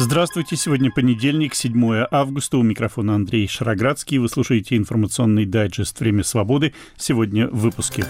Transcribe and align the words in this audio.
Здравствуйте, 0.00 0.54
сегодня 0.54 0.92
понедельник, 0.92 1.56
7 1.56 2.06
августа, 2.12 2.56
у 2.58 2.62
микрофона 2.62 3.16
Андрей 3.16 3.48
Шароградский. 3.48 4.18
Вы 4.18 4.28
слушаете 4.28 4.76
информационный 4.76 5.44
дайджест 5.44 5.98
«Время 5.98 6.22
свободы». 6.22 6.72
Сегодня 6.96 7.48
в 7.48 7.58
выпуске. 7.58 8.06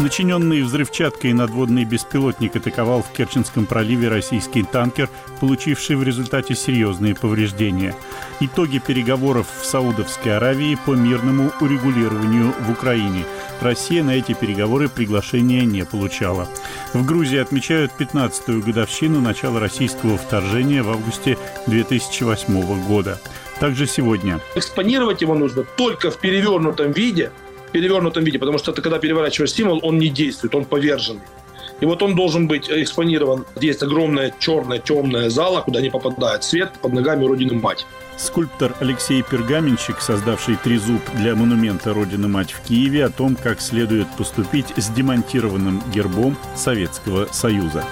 Начиненный 0.00 0.62
взрывчаткой 0.62 1.32
надводный 1.32 1.84
беспилотник 1.84 2.54
атаковал 2.54 3.02
в 3.02 3.10
Керченском 3.10 3.66
проливе 3.66 4.08
российский 4.08 4.62
танкер, 4.62 5.08
получивший 5.40 5.96
в 5.96 6.04
результате 6.04 6.54
серьезные 6.54 7.16
повреждения. 7.16 7.96
Итоги 8.38 8.78
переговоров 8.78 9.48
в 9.60 9.66
Саудовской 9.66 10.36
Аравии 10.36 10.78
по 10.86 10.92
мирному 10.92 11.50
урегулированию 11.60 12.54
в 12.60 12.70
Украине. 12.70 13.24
Россия 13.60 14.04
на 14.04 14.12
эти 14.12 14.34
переговоры 14.34 14.88
приглашения 14.88 15.64
не 15.64 15.84
получала. 15.84 16.48
В 16.92 17.04
Грузии 17.04 17.38
отмечают 17.38 17.90
15-ю 17.98 18.62
годовщину 18.62 19.20
начала 19.20 19.58
российского 19.58 20.16
вторжения 20.16 20.84
в 20.84 20.90
августе 20.90 21.36
2008 21.66 22.86
года. 22.86 23.20
Также 23.58 23.88
сегодня. 23.88 24.38
Экспонировать 24.54 25.22
его 25.22 25.34
нужно 25.34 25.64
только 25.64 26.12
в 26.12 26.18
перевернутом 26.18 26.92
виде– 26.92 27.32
перевернутом 27.70 28.24
виде, 28.24 28.38
потому 28.38 28.58
что 28.58 28.72
ты, 28.72 28.82
когда 28.82 28.98
переворачиваешь 28.98 29.50
стимул, 29.50 29.80
он 29.82 29.98
не 29.98 30.08
действует, 30.08 30.54
он 30.54 30.64
поверженный. 30.64 31.22
И 31.80 31.86
вот 31.86 32.02
он 32.02 32.16
должен 32.16 32.48
быть 32.48 32.68
экспонирован. 32.68 33.44
Здесь 33.54 33.82
огромная 33.82 34.34
черная 34.38 34.78
темная 34.78 35.30
зала, 35.30 35.60
куда 35.60 35.80
не 35.80 35.90
попадает 35.90 36.42
свет 36.42 36.72
под 36.82 36.92
ногами 36.92 37.24
Родины 37.24 37.54
Мать. 37.54 37.86
Скульптор 38.16 38.74
Алексей 38.80 39.22
Пергаменщик, 39.22 40.00
создавший 40.00 40.56
трезуб 40.56 41.00
для 41.14 41.36
монумента 41.36 41.94
Родины 41.94 42.26
Мать 42.26 42.50
в 42.50 42.66
Киеве, 42.66 43.04
о 43.04 43.10
том, 43.10 43.36
как 43.36 43.60
следует 43.60 44.08
поступить 44.16 44.66
с 44.76 44.88
демонтированным 44.88 45.82
гербом 45.92 46.36
Советского 46.56 47.28
Союза. 47.30 47.84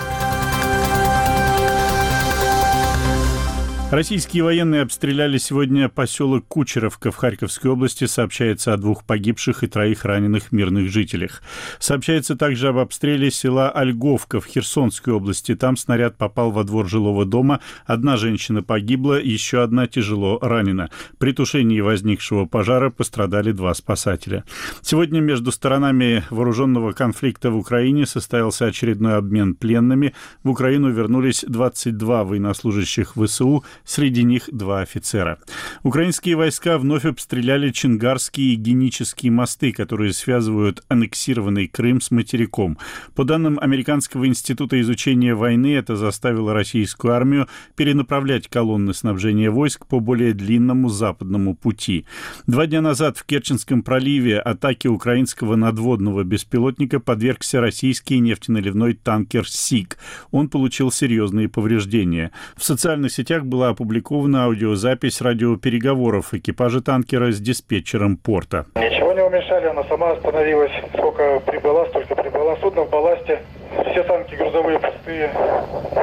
Российские 3.93 4.43
военные 4.43 4.83
обстреляли 4.83 5.39
сегодня 5.39 5.89
поселок 5.89 6.45
Кучеровка 6.49 7.13
в 7.13 7.17
Харьковской 7.17 7.71
области. 7.71 8.07
Сообщается 8.07 8.73
о 8.73 8.77
двух 8.77 9.05
погибших 9.05 9.63
и 9.63 9.69
троих 9.69 10.05
раненых 10.05 10.51
мирных 10.51 10.91
жителях. 10.91 11.41
Сообщается 11.79 12.35
также 12.35 12.69
об 12.69 12.79
обстреле 12.79 13.31
села 13.31 13.71
Ольговка 13.71 14.41
в 14.41 14.47
Херсонской 14.47 15.13
области. 15.13 15.55
Там 15.55 15.77
снаряд 15.77 16.19
попал 16.19 16.51
во 16.51 16.65
двор 16.65 16.89
жилого 16.89 17.25
дома. 17.25 17.61
Одна 17.87 18.17
женщина 18.17 18.61
погибла, 18.65 19.21
еще 19.23 19.63
одна 19.63 19.87
тяжело 19.87 20.41
ранена. 20.43 20.91
При 21.19 21.31
тушении 21.31 21.81
возникшего 21.81 22.45
пожара 22.45 22.91
пострадали 22.91 23.53
два 23.53 23.73
спасателя. 23.73 24.43
Сегодня 24.83 25.21
между 25.21 25.53
сторонами 25.53 26.25
вооруженного 26.31 26.91
конфликта 26.91 27.53
в 27.53 27.57
Украине 27.57 28.05
состоялся 28.05 28.67
очередной 28.67 29.17
обмен 29.17 29.55
пленными. 29.55 30.13
В 30.43 30.51
Украину 30.51 30.91
вернулись 30.91 31.45
22 31.47 32.25
военнослужащих 32.25 33.13
ВСУ– 33.15 33.65
среди 33.87 34.25
них 34.25 34.51
два 34.53 34.81
офицера. 34.81 35.39
Украинские 35.83 36.37
войска 36.37 36.77
вновь 36.77 37.07
обстреляли 37.07 37.71
Чингарские 37.71 38.55
и 38.55 38.57
Генические 38.57 39.33
мосты, 39.33 39.73
которые 39.73 40.13
связывают 40.13 40.85
аннексированный 40.89 41.69
Крым 41.69 42.01
с 42.01 42.11
материком. 42.11 42.77
По 43.15 43.25
данным 43.25 43.59
Американского 43.61 44.27
института 44.27 44.81
изучения 44.81 45.35
войны, 45.35 45.75
это 45.75 45.97
заставило 45.97 46.53
российскую 46.53 47.15
армию 47.15 47.49
перенаправлять 47.77 48.49
колонны 48.49 48.93
снабжения 48.93 49.51
войск 49.51 49.87
по 49.87 50.01
более 50.01 50.35
длинному 50.35 50.89
западному 50.89 51.55
пути. 51.55 52.05
Два 52.47 52.67
дня 52.67 52.83
назад 52.83 53.17
в 53.17 53.25
Керченском 53.25 53.83
проливе 53.83 54.41
атаке 54.41 54.89
украинского 54.89 55.55
надводного 55.55 56.25
беспилотника 56.25 56.99
подвергся 56.99 57.61
российский 57.61 58.19
нефтеналивной 58.19 58.95
танкер 58.95 59.49
«Сик». 59.49 59.99
Он 60.33 60.49
получил 60.49 60.91
серьезные 60.91 61.49
повреждения. 61.49 62.33
В 62.57 62.65
социальных 62.65 63.13
сетях 63.13 63.45
была 63.45 63.76
опубликована 63.77 64.45
аудиозапись 64.45 65.21
радиопереговоров 65.21 66.33
экипажа 66.33 66.81
танкера 66.81 67.31
с 67.31 67.39
диспетчером 67.39 68.17
порта. 68.17 68.65
Ничего 68.75 69.13
не 69.13 69.23
умешали, 69.23 69.67
она 69.67 69.85
сама 69.85 70.13
остановилась. 70.13 70.73
Сколько 70.95 71.41
прибыла, 71.41 71.85
столько 71.91 72.15
прибыла. 72.17 72.57
Судно 72.63 72.85
в 72.85 72.91
балласте. 72.91 73.43
Все 73.91 74.03
танки 74.05 74.35
грузовые 74.35 74.79
пустые. 74.79 75.31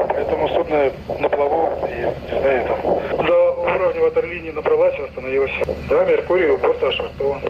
Поэтому 0.10 0.50
судно 0.50 0.92
на 1.20 1.30
плаву 1.30 1.70
и 1.90 2.32
не 2.32 2.40
знаю, 2.40 2.68
там. 2.68 3.26
До 3.26 3.52
уровня 3.76 4.02
ватерлинии 4.02 4.52
набралась 4.52 5.00
и 5.00 5.04
остановилась. 5.04 5.52
Да, 5.90 6.06
Меркурий 6.06 6.50
у 6.50 6.58
борта 6.60 6.90
ошвартован. 6.90 7.42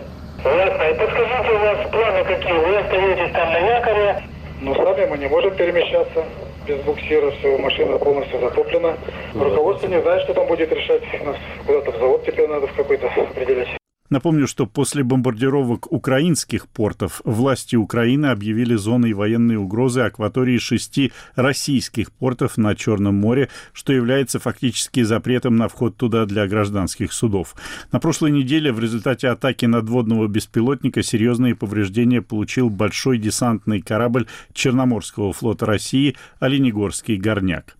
Ясно. 0.45 0.83
И 0.83 0.99
подскажите, 0.99 1.51
у 1.51 1.59
вас 1.59 1.89
планы 1.91 2.23
какие? 2.23 2.53
Вы 2.53 2.77
остаетесь 2.77 3.33
там 3.33 3.51
на 3.51 3.57
якоре? 3.57 4.23
Ну, 4.61 4.75
сами 4.75 5.05
мы 5.07 5.17
не 5.17 5.27
можем 5.27 5.53
перемещаться 5.55 6.23
без 6.67 6.79
буксира, 6.81 7.31
все, 7.31 7.57
машина 7.57 7.97
полностью 7.97 8.39
затоплена. 8.39 8.97
Руководство 9.33 9.87
не 9.87 10.01
знает, 10.01 10.23
что 10.23 10.33
там 10.33 10.47
будет 10.47 10.71
решать. 10.71 11.03
Нас 11.25 11.37
куда-то 11.65 11.91
в 11.91 11.97
завод 11.97 12.25
теперь 12.25 12.47
надо 12.47 12.67
в 12.67 12.73
какой-то 12.73 13.07
определять. 13.07 13.82
Напомню, 14.13 14.45
что 14.45 14.67
после 14.67 15.03
бомбардировок 15.03 15.91
украинских 15.91 16.67
портов 16.67 17.21
власти 17.23 17.75
Украины 17.75 18.27
объявили 18.27 18.75
зоной 18.75 19.13
военной 19.13 19.55
угрозы 19.55 20.01
акватории 20.01 20.59
шести 20.59 21.11
российских 21.35 22.11
портов 22.11 22.57
на 22.57 22.75
Черном 22.75 23.15
море, 23.15 23.49
что 23.73 23.91
является 23.91 24.37
фактически 24.37 25.01
запретом 25.01 25.55
на 25.55 25.67
вход 25.67 25.97
туда 25.97 26.27
для 26.27 26.45
гражданских 26.45 27.11
судов. 27.11 27.55
На 27.91 27.99
прошлой 27.99 28.29
неделе 28.29 28.71
в 28.71 28.79
результате 28.79 29.29
атаки 29.29 29.65
надводного 29.65 30.27
беспилотника 30.27 31.01
серьезные 31.01 31.55
повреждения 31.55 32.21
получил 32.21 32.69
большой 32.69 33.17
десантный 33.17 33.81
корабль 33.81 34.27
Черноморского 34.53 35.33
флота 35.33 35.65
России 35.65 36.15
«Оленегорский 36.39 37.15
горняк». 37.15 37.75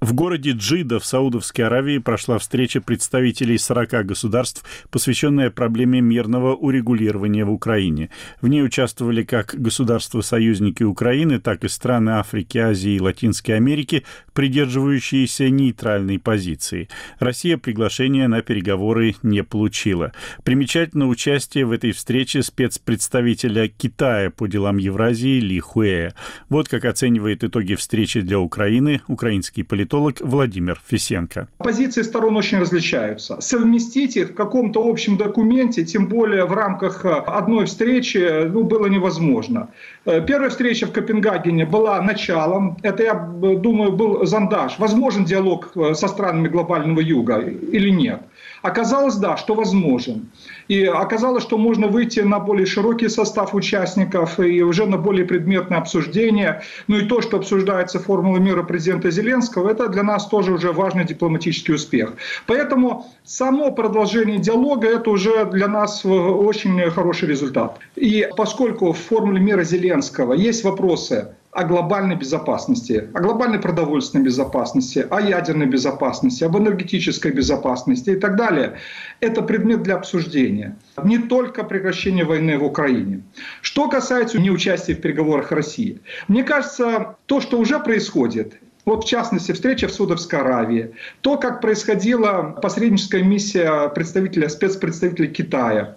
В 0.00 0.14
городе 0.14 0.50
Джида 0.50 0.98
в 0.98 1.06
Саудовской 1.06 1.64
Аравии 1.64 1.98
прошла 1.98 2.38
встреча 2.38 2.80
представителей 2.80 3.56
40 3.56 4.04
государств, 4.04 4.64
посвященная 4.90 5.50
проблеме 5.50 5.75
проблеме 5.76 6.00
мирного 6.00 6.54
урегулирования 6.54 7.44
в 7.44 7.50
Украине. 7.50 8.08
В 8.40 8.48
ней 8.48 8.64
участвовали 8.64 9.22
как 9.24 9.54
государства-союзники 9.58 10.84
Украины, 10.84 11.38
так 11.38 11.64
и 11.64 11.68
страны 11.68 12.12
Африки, 12.12 12.56
Азии 12.56 12.92
и 12.92 13.00
Латинской 13.00 13.56
Америки, 13.56 14.02
придерживающиеся 14.36 15.48
нейтральной 15.48 16.18
позиции. 16.18 16.88
Россия 17.18 17.56
приглашения 17.56 18.28
на 18.28 18.42
переговоры 18.42 19.16
не 19.22 19.42
получила. 19.42 20.12
Примечательно 20.44 21.08
участие 21.08 21.64
в 21.64 21.72
этой 21.72 21.92
встрече 21.92 22.42
спецпредставителя 22.42 23.68
Китая 23.68 24.30
по 24.30 24.46
делам 24.46 24.76
Евразии 24.76 25.40
Ли 25.40 25.58
Хуэя. 25.58 26.14
Вот 26.50 26.68
как 26.68 26.84
оценивает 26.84 27.44
итоги 27.44 27.76
встречи 27.76 28.20
для 28.20 28.38
Украины 28.38 29.00
украинский 29.08 29.64
политолог 29.64 30.20
Владимир 30.20 30.78
Фисенко. 30.86 31.48
Позиции 31.56 32.02
сторон 32.02 32.36
очень 32.36 32.58
различаются. 32.58 33.40
Совместить 33.40 34.18
их 34.18 34.30
в 34.32 34.34
каком-то 34.34 34.86
общем 34.86 35.16
документе 35.16 35.82
тем 35.86 36.08
более 36.08 36.44
в 36.44 36.52
рамках 36.52 37.06
э, 37.06 37.08
одной 37.08 37.64
встречи, 37.64 38.44
ну, 38.48 38.64
было 38.64 38.86
невозможно. 38.86 39.70
Э, 40.04 40.20
первая 40.20 40.50
встреча 40.50 40.86
в 40.86 40.92
Копенгагене 40.92 41.64
была 41.64 42.02
началом. 42.02 42.76
Это, 42.82 43.02
я 43.02 43.14
думаю, 43.14 43.92
был 43.92 44.25
зондаж. 44.26 44.78
Возможен 44.78 45.24
диалог 45.24 45.72
э, 45.74 45.94
со 45.94 46.08
странами 46.08 46.48
глобального 46.48 47.00
юга 47.00 47.38
или 47.38 47.90
нет? 47.90 48.22
Оказалось, 48.62 49.16
да, 49.16 49.36
что 49.36 49.54
возможен. 49.54 50.28
И 50.68 50.84
оказалось, 50.84 51.42
что 51.42 51.58
можно 51.58 51.86
выйти 51.86 52.20
на 52.20 52.40
более 52.40 52.66
широкий 52.66 53.08
состав 53.08 53.54
участников 53.54 54.40
и 54.40 54.62
уже 54.62 54.86
на 54.86 54.96
более 54.96 55.24
предметное 55.24 55.78
обсуждение. 55.78 56.62
Ну 56.88 56.96
и 56.96 57.06
то, 57.06 57.20
что 57.20 57.36
обсуждается 57.36 58.00
формула 58.00 58.38
мира 58.38 58.62
президента 58.62 59.10
Зеленского, 59.10 59.70
это 59.70 59.88
для 59.88 60.02
нас 60.02 60.26
тоже 60.26 60.52
уже 60.52 60.72
важный 60.72 61.04
дипломатический 61.04 61.74
успех. 61.74 62.14
Поэтому 62.46 63.06
само 63.24 63.70
продолжение 63.70 64.38
диалога– 64.38 64.88
это 64.88 65.10
уже 65.10 65.44
для 65.44 65.68
нас 65.68 66.04
очень 66.04 66.90
хороший 66.90 67.28
результат. 67.28 67.78
И 67.94 68.28
поскольку 68.36 68.92
в 68.92 68.98
формуле 68.98 69.40
мира 69.40 69.62
Зеленского 69.62 70.32
есть 70.32 70.64
вопросы 70.64 71.28
о 71.52 71.64
глобальной 71.64 72.16
безопасности, 72.16 73.08
о 73.14 73.20
глобальной 73.20 73.58
продовольственной 73.58 74.24
безопасности, 74.24 75.06
о 75.08 75.20
ядерной 75.20 75.66
безопасности, 75.66 76.44
об 76.44 76.56
энергетической 76.56 77.32
безопасности 77.32 78.10
и 78.10 78.16
так 78.16 78.36
далее. 78.36 78.78
Это 79.20 79.42
предмет 79.42 79.82
для 79.82 79.96
обсуждения. 79.96 80.76
Не 81.02 81.18
только 81.18 81.64
прекращение 81.64 82.24
войны 82.24 82.58
в 82.58 82.64
Украине. 82.64 83.22
Что 83.62 83.88
касается 83.88 84.38
неучастия 84.40 84.94
в 84.94 85.00
переговорах 85.00 85.52
России. 85.52 86.00
Мне 86.28 86.44
кажется, 86.44 87.16
то, 87.26 87.40
что 87.40 87.58
уже 87.58 87.78
происходит, 87.78 88.58
вот 88.84 89.04
в 89.04 89.08
частности 89.08 89.52
встреча 89.52 89.88
в 89.88 89.92
Судовской 89.92 90.38
Аравии, 90.38 90.94
то, 91.20 91.36
как 91.36 91.60
происходила 91.60 92.56
посредническая 92.62 93.22
миссия 93.22 93.88
представителя, 93.88 94.48
спецпредставителя 94.48 95.26
Китая, 95.26 95.96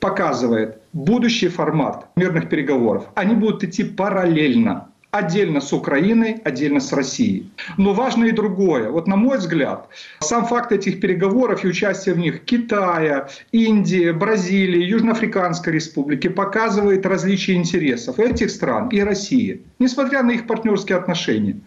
показывает 0.00 0.78
будущий 0.92 1.48
формат 1.48 2.08
мирных 2.16 2.48
переговоров. 2.48 3.06
Они 3.14 3.34
будут 3.34 3.64
идти 3.64 3.84
параллельно 3.84 4.88
отдельно 5.14 5.60
с 5.60 5.72
Украиной, 5.72 6.40
отдельно 6.44 6.80
с 6.80 6.92
Россией. 6.92 7.50
Но 7.76 7.94
важно 7.94 8.24
и 8.24 8.32
другое. 8.32 8.90
Вот 8.90 9.06
на 9.06 9.14
мой 9.14 9.38
взгляд, 9.38 9.88
сам 10.18 10.44
факт 10.44 10.72
этих 10.72 11.00
переговоров 11.00 11.64
и 11.64 11.68
участие 11.68 12.16
в 12.16 12.18
них 12.18 12.44
Китая, 12.44 13.28
Индии, 13.52 14.10
Бразилии, 14.10 14.82
Южноафриканской 14.82 15.72
республики 15.72 16.26
показывает 16.28 17.06
различия 17.06 17.54
интересов 17.54 18.18
этих 18.18 18.50
стран 18.50 18.88
и 18.88 19.00
России. 19.00 19.62
несмотря 19.78 20.22
на 20.22 20.32
их 20.32 20.46
партнерские 20.46 20.98
отношения. 20.98 21.60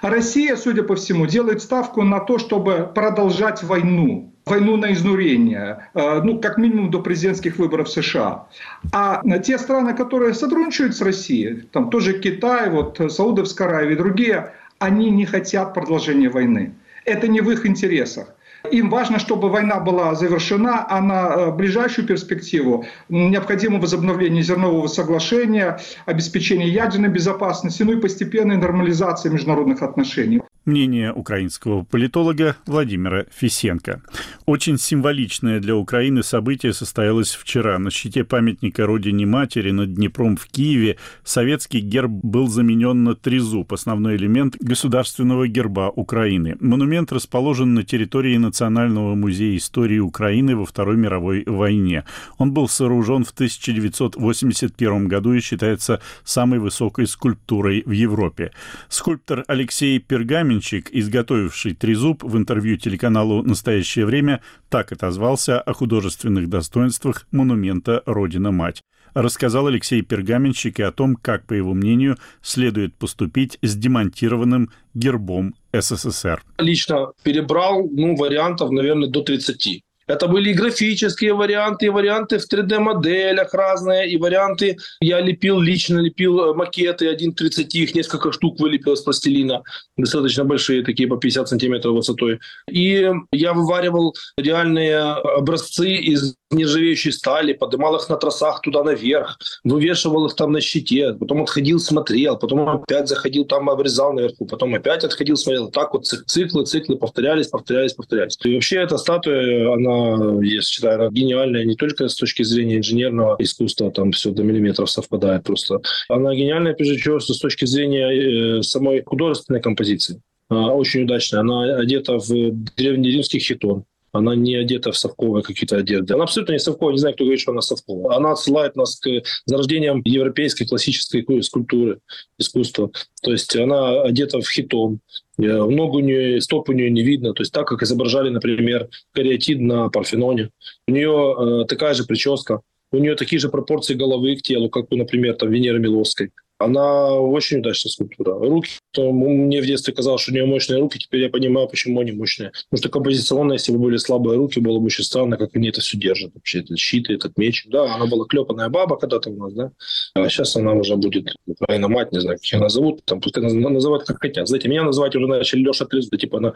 Россия, 0.00 0.56
судя 0.56 0.82
по 0.82 0.94
всему, 0.94 1.26
делает 1.26 1.60
ставку 1.60 2.02
на 2.02 2.20
то, 2.20 2.38
чтобы 2.38 2.90
продолжать 2.94 3.62
войну 3.62 4.33
войну 4.46 4.76
на 4.76 4.92
изнурение, 4.92 5.88
э, 5.94 6.20
ну, 6.22 6.38
как 6.40 6.58
минимум 6.58 6.90
до 6.90 7.00
президентских 7.00 7.58
выборов 7.58 7.88
США. 7.88 8.46
А 8.92 9.22
те 9.38 9.58
страны, 9.58 9.94
которые 9.94 10.34
сотрудничают 10.34 10.96
с 10.96 11.00
Россией, 11.00 11.62
там 11.72 11.90
тоже 11.90 12.18
Китай, 12.18 12.70
вот 12.70 13.00
Саудовская 13.08 13.68
Аравия 13.68 13.94
и 13.94 13.96
другие, 13.96 14.52
они 14.78 15.10
не 15.10 15.24
хотят 15.24 15.74
продолжения 15.74 16.28
войны. 16.28 16.74
Это 17.04 17.28
не 17.28 17.40
в 17.40 17.50
их 17.50 17.66
интересах. 17.66 18.34
Им 18.70 18.88
важно, 18.88 19.18
чтобы 19.18 19.50
война 19.50 19.78
была 19.78 20.14
завершена, 20.14 20.86
а 20.88 21.00
на 21.02 21.28
э, 21.28 21.50
ближайшую 21.52 22.06
перспективу 22.06 22.86
необходимо 23.10 23.78
возобновление 23.78 24.42
зернового 24.42 24.86
соглашения, 24.86 25.78
обеспечение 26.06 26.68
ядерной 26.68 27.10
безопасности, 27.10 27.82
ну 27.82 27.92
и 27.92 28.00
постепенная 28.00 28.56
нормализация 28.56 29.30
международных 29.30 29.82
отношений. 29.82 30.40
Мнение 30.66 31.12
украинского 31.12 31.82
политолога 31.82 32.56
Владимира 32.64 33.26
Фисенко. 33.30 34.00
Очень 34.46 34.78
символичное 34.78 35.60
для 35.60 35.76
Украины 35.76 36.22
событие 36.22 36.72
состоялось 36.72 37.34
вчера. 37.34 37.78
На 37.78 37.90
щите 37.90 38.24
памятника 38.24 38.86
Родине 38.86 39.26
Матери 39.26 39.72
над 39.72 39.92
Днепром 39.92 40.38
в 40.38 40.46
Киеве 40.46 40.96
советский 41.22 41.80
герб 41.80 42.10
был 42.10 42.48
заменен 42.48 43.04
на 43.04 43.14
трезуб, 43.14 43.74
основной 43.74 44.16
элемент 44.16 44.56
государственного 44.58 45.46
герба 45.48 45.92
Украины. 45.94 46.56
Монумент 46.60 47.12
расположен 47.12 47.74
на 47.74 47.82
территории 47.82 48.38
Национального 48.38 49.14
музея 49.14 49.58
истории 49.58 49.98
Украины 49.98 50.56
во 50.56 50.64
Второй 50.64 50.96
мировой 50.96 51.44
войне. 51.44 52.04
Он 52.38 52.52
был 52.52 52.68
сооружен 52.68 53.26
в 53.26 53.32
1981 53.32 55.08
году 55.08 55.34
и 55.34 55.40
считается 55.40 56.00
самой 56.24 56.58
высокой 56.58 57.06
скульптурой 57.06 57.82
в 57.84 57.90
Европе. 57.90 58.52
Скульптор 58.88 59.44
Алексей 59.46 59.98
Пергамин 59.98 60.53
каменщик, 60.54 60.90
изготовивший 60.92 61.74
трезуб, 61.74 62.22
в 62.22 62.36
интервью 62.36 62.76
телеканалу 62.76 63.42
«Настоящее 63.42 64.06
время» 64.06 64.40
так 64.68 64.92
отозвался 64.92 65.60
о 65.60 65.72
художественных 65.72 66.48
достоинствах 66.48 67.26
монумента 67.32 68.02
«Родина-мать». 68.06 68.82
Рассказал 69.14 69.68
Алексей 69.68 70.02
Пергаменщик 70.02 70.80
и 70.80 70.82
о 70.82 70.90
том, 70.90 71.16
как, 71.16 71.46
по 71.46 71.54
его 71.54 71.72
мнению, 71.72 72.18
следует 72.42 72.94
поступить 72.94 73.58
с 73.62 73.76
демонтированным 73.76 74.70
гербом 74.94 75.54
СССР. 75.72 76.42
Лично 76.58 77.12
перебрал 77.22 77.88
ну, 77.90 78.16
вариантов, 78.16 78.70
наверное, 78.70 79.08
до 79.08 79.22
30. 79.22 79.82
Это 80.06 80.28
были 80.28 80.50
и 80.50 80.54
графические 80.54 81.34
варианты, 81.34 81.86
и 81.86 81.90
варианты 81.90 82.38
в 82.38 82.52
3D-моделях 82.52 83.54
разные, 83.54 84.10
и 84.10 84.16
варианты 84.16 84.76
я 85.00 85.20
лепил, 85.20 85.60
лично 85.60 85.98
лепил 85.98 86.40
э, 86.40 86.54
макеты, 86.54 87.12
1.30, 87.12 87.66
их 87.72 87.94
несколько 87.94 88.32
штук 88.32 88.60
вылепил 88.60 88.92
из 88.92 89.00
пластилина, 89.00 89.62
достаточно 89.96 90.44
большие, 90.44 90.84
такие 90.84 91.08
по 91.08 91.16
50 91.16 91.48
сантиметров 91.48 91.94
высотой. 91.94 92.38
И 92.70 93.10
я 93.32 93.52
вываривал 93.52 94.14
реальные 94.36 94.98
образцы 94.98 95.94
из 95.94 96.34
нержавеющей 96.54 97.12
стали, 97.12 97.52
поднимал 97.52 97.96
их 97.96 98.08
на 98.08 98.16
тросах 98.16 98.60
туда 98.60 98.82
наверх, 98.82 99.38
вывешивал 99.64 100.26
их 100.26 100.34
там 100.34 100.52
на 100.52 100.60
щите, 100.60 101.14
потом 101.14 101.42
отходил, 101.42 101.78
смотрел, 101.78 102.36
потом 102.38 102.68
опять 102.68 103.08
заходил 103.08 103.44
там, 103.44 103.70
обрезал 103.70 104.12
наверху, 104.12 104.46
потом 104.46 104.74
опять 104.74 105.04
отходил, 105.04 105.36
смотрел. 105.36 105.70
Так 105.70 105.94
вот 105.94 106.06
циклы, 106.06 106.64
циклы 106.64 106.96
повторялись, 106.96 107.48
повторялись, 107.48 107.94
повторялись. 107.94 108.38
И 108.44 108.54
вообще 108.54 108.76
эта 108.76 108.96
статуя, 108.98 109.72
она, 109.72 110.42
я 110.42 110.62
считаю, 110.62 111.00
она 111.00 111.10
гениальная 111.10 111.64
не 111.64 111.76
только 111.76 112.08
с 112.08 112.14
точки 112.14 112.42
зрения 112.42 112.78
инженерного 112.78 113.36
искусства, 113.38 113.90
там 113.90 114.12
все 114.12 114.30
до 114.30 114.42
миллиметров 114.42 114.90
совпадает 114.90 115.44
просто. 115.44 115.80
Она 116.08 116.34
гениальная, 116.34 116.74
прежде 116.74 116.98
всего, 116.98 117.20
с 117.20 117.38
точки 117.38 117.64
зрения 117.64 118.58
э, 118.58 118.62
самой 118.62 119.02
художественной 119.04 119.60
композиции 119.60 120.20
очень 120.50 121.04
удачная. 121.04 121.40
Она 121.40 121.76
одета 121.76 122.18
в 122.18 122.28
древнеримский 122.76 123.40
хитон 123.40 123.84
она 124.14 124.36
не 124.36 124.54
одета 124.54 124.92
в 124.92 124.96
совковые 124.96 125.42
какие-то 125.42 125.76
одежды. 125.76 126.14
Она 126.14 126.22
абсолютно 126.22 126.52
не 126.52 126.60
совковая, 126.60 126.92
не 126.92 127.00
знаю, 127.00 127.14
кто 127.16 127.24
говорит, 127.24 127.40
что 127.40 127.50
она 127.50 127.60
совковая. 127.60 128.16
Она 128.16 128.30
отсылает 128.30 128.76
нас 128.76 128.96
к 128.96 129.08
зарождениям 129.44 130.02
европейской 130.04 130.66
классической 130.66 131.42
скульптуры, 131.42 131.98
искусства. 132.38 132.92
То 133.22 133.32
есть 133.32 133.56
она 133.56 134.02
одета 134.02 134.40
в 134.40 134.48
хитон, 134.48 135.00
э, 135.38 135.42
ногу 135.42 135.96
у 135.96 136.00
нее, 136.00 136.40
стоп 136.40 136.68
у 136.68 136.72
нее 136.72 136.90
не 136.90 137.02
видно, 137.02 137.34
то 137.34 137.42
есть 137.42 137.52
так, 137.52 137.66
как 137.66 137.82
изображали, 137.82 138.28
например, 138.28 138.88
кариатид 139.12 139.60
на 139.60 139.88
Парфеноне. 139.88 140.50
У 140.86 140.92
нее 140.92 141.62
э, 141.62 141.66
такая 141.66 141.94
же 141.94 142.04
прическа, 142.04 142.60
у 142.92 142.98
нее 142.98 143.16
такие 143.16 143.40
же 143.40 143.48
пропорции 143.48 143.94
головы 143.94 144.36
к 144.36 144.42
телу, 144.42 144.70
как 144.70 144.92
у, 144.92 144.96
например, 144.96 145.34
там, 145.34 145.50
Венеры 145.50 145.80
Миловской 145.80 146.30
она 146.58 147.12
очень 147.12 147.58
удачная 147.58 147.90
скульптура. 147.90 148.34
Руки, 148.34 148.70
то 148.92 149.12
мне 149.12 149.60
в 149.60 149.66
детстве 149.66 149.92
казалось, 149.92 150.22
что 150.22 150.30
у 150.30 150.34
нее 150.34 150.46
мощные 150.46 150.80
руки, 150.80 150.98
теперь 150.98 151.22
я 151.22 151.28
понимаю, 151.28 151.68
почему 151.68 152.00
они 152.00 152.12
мощные. 152.12 152.52
Потому 152.70 152.78
что 152.78 152.88
композиционно, 152.88 153.54
если 153.54 153.72
бы 153.72 153.78
были 153.78 153.96
слабые 153.96 154.36
руки, 154.36 154.60
было 154.60 154.78
бы 154.78 154.86
очень 154.86 155.04
странно, 155.04 155.36
как 155.36 155.54
они 155.54 155.68
это 155.68 155.80
все 155.80 155.98
держат. 155.98 156.32
Вообще, 156.34 156.60
этот 156.60 156.78
щит, 156.78 157.10
этот 157.10 157.36
меч. 157.36 157.66
Да, 157.68 157.94
она 157.94 158.06
была 158.06 158.26
клепанная 158.26 158.68
баба 158.68 158.96
когда-то 158.96 159.30
у 159.30 159.36
нас, 159.36 159.52
да. 159.52 159.72
А 160.14 160.28
сейчас 160.28 160.56
она 160.56 160.72
уже 160.72 160.96
будет 160.96 161.34
Украина 161.46 161.88
мать, 161.88 162.12
не 162.12 162.20
знаю, 162.20 162.38
как 162.38 162.44
ее 162.44 162.60
назовут, 162.60 163.04
там 163.04 163.20
пускай 163.20 163.42
называют 163.42 164.04
как 164.04 164.20
хотят. 164.20 164.48
Знаете, 164.48 164.68
меня 164.68 164.84
называть 164.84 165.16
уже 165.16 165.26
начали 165.26 165.60
Леша 165.60 165.84
Трезуб, 165.86 166.16
типа 166.18 166.38
она 166.38 166.52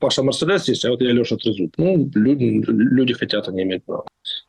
Паша 0.00 0.22
Мерседес 0.22 0.68
есть, 0.68 0.84
а 0.84 0.90
вот 0.90 1.00
я 1.00 1.12
Леша 1.12 1.36
Трезуб. 1.36 1.72
Ну, 1.76 2.10
люди, 2.14 2.64
люди 2.66 3.12
хотят, 3.12 3.48
они 3.48 3.62
имеют 3.62 3.84
право. 3.84 4.04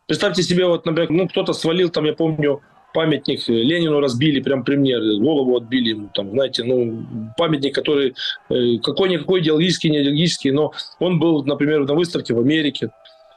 Представьте 0.07 0.43
себе, 0.43 0.65
вот, 0.65 0.85
например, 0.85 1.09
ну, 1.11 1.27
кто-то 1.27 1.53
свалил, 1.53 1.89
там, 1.89 2.05
я 2.05 2.13
помню, 2.13 2.61
памятник 2.93 3.47
Ленину 3.47 3.99
разбили 3.99 4.39
прямо 4.39 4.63
при 4.63 4.75
мне, 4.75 4.97
голову 5.19 5.57
отбили 5.57 5.89
ему, 5.89 6.09
там, 6.13 6.31
знаете, 6.31 6.63
ну, 6.63 7.05
памятник, 7.37 7.75
который 7.75 8.15
э, 8.49 8.77
какой-никакой 8.83 9.41
идеологический, 9.41 9.89
не 9.89 10.01
идеологический, 10.01 10.51
но 10.51 10.73
он 10.99 11.19
был, 11.19 11.43
например, 11.43 11.85
на 11.85 11.93
выставке 11.93 12.33
в 12.33 12.39
Америке. 12.39 12.91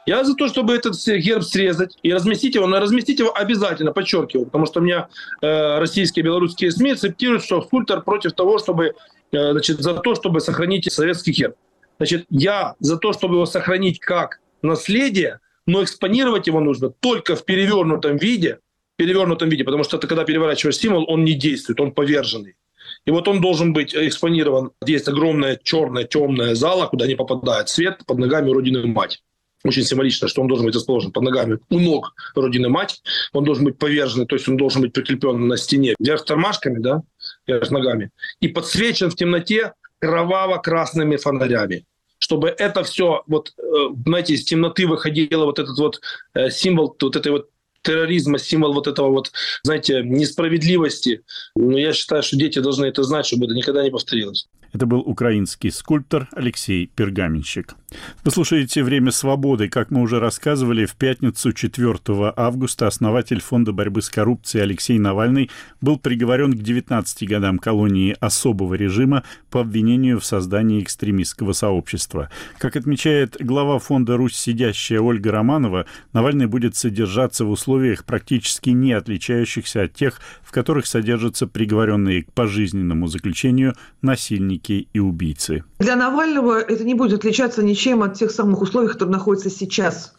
Я 0.07 0.23
за 0.23 0.35
то, 0.35 0.47
чтобы 0.47 0.75
этот 0.75 0.95
герб 1.05 1.43
срезать 1.43 1.99
и 2.03 2.13
разместить 2.13 2.55
его, 2.55 2.67
но 2.69 2.79
разместить 2.79 3.19
его 3.19 3.37
обязательно, 3.37 3.93
подчеркиваю, 3.93 4.47
потому 4.47 4.67
что 4.67 4.81
у 4.81 4.83
меня 4.83 5.09
э, 5.43 5.79
российские, 5.79 6.25
белорусские 6.25 6.71
СМИ 6.71 6.95
цитируют, 6.95 7.43
что 7.43 7.61
скульптор 7.63 8.03
против 8.03 8.33
того, 8.33 8.59
чтобы, 8.59 8.95
э, 9.33 9.53
значит, 9.53 9.81
за 9.81 9.95
то, 9.95 10.15
чтобы 10.15 10.41
сохранить 10.41 10.91
советский 10.93 11.33
герб. 11.33 11.57
Значит, 11.99 12.27
я 12.31 12.75
за 12.79 12.99
то, 12.99 13.13
чтобы 13.13 13.35
его 13.35 13.47
сохранить 13.47 13.99
как 13.99 14.39
наследие, 14.63 15.41
но 15.67 15.83
экспонировать 15.83 16.47
его 16.47 16.61
нужно 16.61 16.91
только 16.91 17.35
в 17.35 17.45
перевернутом 17.45 18.17
виде, 18.17 18.61
перевернутом 18.97 19.49
виде, 19.49 19.65
потому 19.65 19.85
что 19.85 19.99
ты, 19.99 20.07
когда 20.07 20.25
переворачиваешь 20.25 20.79
символ, 20.79 21.05
он 21.09 21.25
не 21.25 21.35
действует, 21.35 21.81
он 21.81 21.93
поверженный. 21.93 22.57
И 23.05 23.11
вот 23.11 23.29
он 23.29 23.41
должен 23.41 23.73
быть 23.73 23.95
экспонирован. 23.95 24.73
Есть 24.85 25.09
огромная 25.09 25.59
черная 25.63 26.05
темная 26.05 26.55
зала, 26.55 26.87
куда 26.87 27.07
не 27.07 27.15
попадает 27.15 27.69
свет 27.69 28.01
под 28.07 28.19
ногами 28.19 28.51
Родины 28.51 28.87
Мать. 28.87 29.23
Очень 29.65 29.85
символично, 29.85 30.29
что 30.29 30.43
он 30.43 30.49
должен 30.49 30.67
быть 30.67 30.75
расположен 30.75 31.13
под 31.13 31.23
ногами 31.23 31.59
у 31.71 31.79
ног 31.79 32.15
Родины 32.35 32.69
Мать. 32.69 33.03
Он 33.33 33.45
должен 33.45 33.65
быть 33.65 33.79
поверженный, 33.79 34.27
то 34.27 34.37
есть 34.37 34.49
он 34.49 34.57
должен 34.57 34.83
быть 34.83 34.93
прикреплен 34.93 35.47
на 35.47 35.57
стене 35.57 35.95
вверх 35.99 36.25
тормашками, 36.25 36.79
да, 36.79 37.03
вверх 37.47 37.71
ногами. 37.71 38.11
И 38.41 38.49
подсвечен 38.49 39.11
в 39.11 39.17
темноте 39.17 39.73
кроваво-красными 40.01 41.17
фонарями 41.17 41.85
чтобы 42.19 42.49
это 42.49 42.83
все, 42.83 43.23
вот, 43.27 43.53
э, 43.59 43.63
знаете, 44.07 44.35
из 44.35 44.45
темноты 44.45 44.87
выходило 44.87 45.45
вот 45.45 45.59
этот 45.59 45.79
вот 45.79 46.01
э, 46.35 46.51
символ 46.51 46.97
вот 47.01 47.15
этой 47.15 47.31
вот 47.31 47.51
терроризма, 47.87 48.39
символ 48.39 48.75
вот 48.75 48.87
этого 48.87 49.11
вот, 49.11 49.33
знаете, 49.63 50.03
несправедливости. 50.03 51.23
Но 51.55 51.79
я 51.79 51.93
считаю, 51.93 52.23
что 52.23 52.37
дети 52.37 52.59
должны 52.59 52.87
это 52.87 53.03
знать, 53.05 53.27
чтобы 53.27 53.47
это 53.47 53.55
никогда 53.55 53.83
не 53.85 53.91
повторилось. 53.91 54.49
Это 54.77 54.85
был 54.85 55.01
украинский 55.01 55.71
скульптор 55.71 56.29
Алексей 56.33 56.91
Пергаменщик. 56.95 57.77
Вы 58.25 58.31
слушаете 58.31 58.83
«Время 58.83 59.11
свободы». 59.11 59.71
Как 59.71 59.91
мы 59.91 60.03
уже 60.03 60.21
рассказывали, 60.21 60.85
в 60.85 60.97
пятницу 60.97 61.53
4 61.55 61.99
августа 62.37 62.87
основатель 62.87 63.41
Фонда 63.41 63.73
борьбы 63.73 64.03
с 64.03 64.11
коррупцией 64.11 64.65
Алексей 64.65 64.99
Навальный 64.99 65.51
был 65.81 65.99
приговорен 65.99 66.53
к 66.53 66.63
19 66.63 67.27
годам 67.27 67.59
колонии 67.59 68.17
особого 68.21 68.75
режима 68.75 69.23
по 69.51 69.61
обвинению 69.63 70.21
в 70.21 70.27
создании 70.27 70.83
экстремистского 70.83 71.55
сообщества. 71.55 72.29
Как 72.59 72.77
отмечает 72.77 73.37
глава 73.41 73.79
фонда 73.79 74.19
«Русь 74.19 74.37
сидящая» 74.37 75.01
Ольга 75.01 75.33
Романова, 75.33 75.87
Навальный 76.13 76.47
будет 76.47 76.77
содержаться 76.77 77.47
в 77.47 77.51
условиях, 77.51 78.05
практически 78.05 78.71
не 78.71 78.93
отличающихся 78.93 79.85
от 79.85 79.95
тех, 79.95 80.21
в 80.43 80.51
которых 80.51 80.87
содержатся 80.87 81.47
приговоренные 81.47 82.25
к 82.25 82.33
пожизненному 82.33 83.07
заключению 83.07 83.75
насильники 84.03 84.66
преступники 84.67 84.89
и 84.93 84.99
убийцы. 84.99 85.65
Для 85.79 85.97
Навального 85.97 86.59
это 86.59 86.85
не 86.85 86.95
будет 86.95 87.21
отличаться 87.21 87.63
ничем 87.63 88.03
от 88.03 88.15
тех 88.15 88.31
самых 88.31 88.61
условий, 88.61 88.89
которые 88.89 89.13
находятся 89.13 89.51
сейчас 89.51 90.15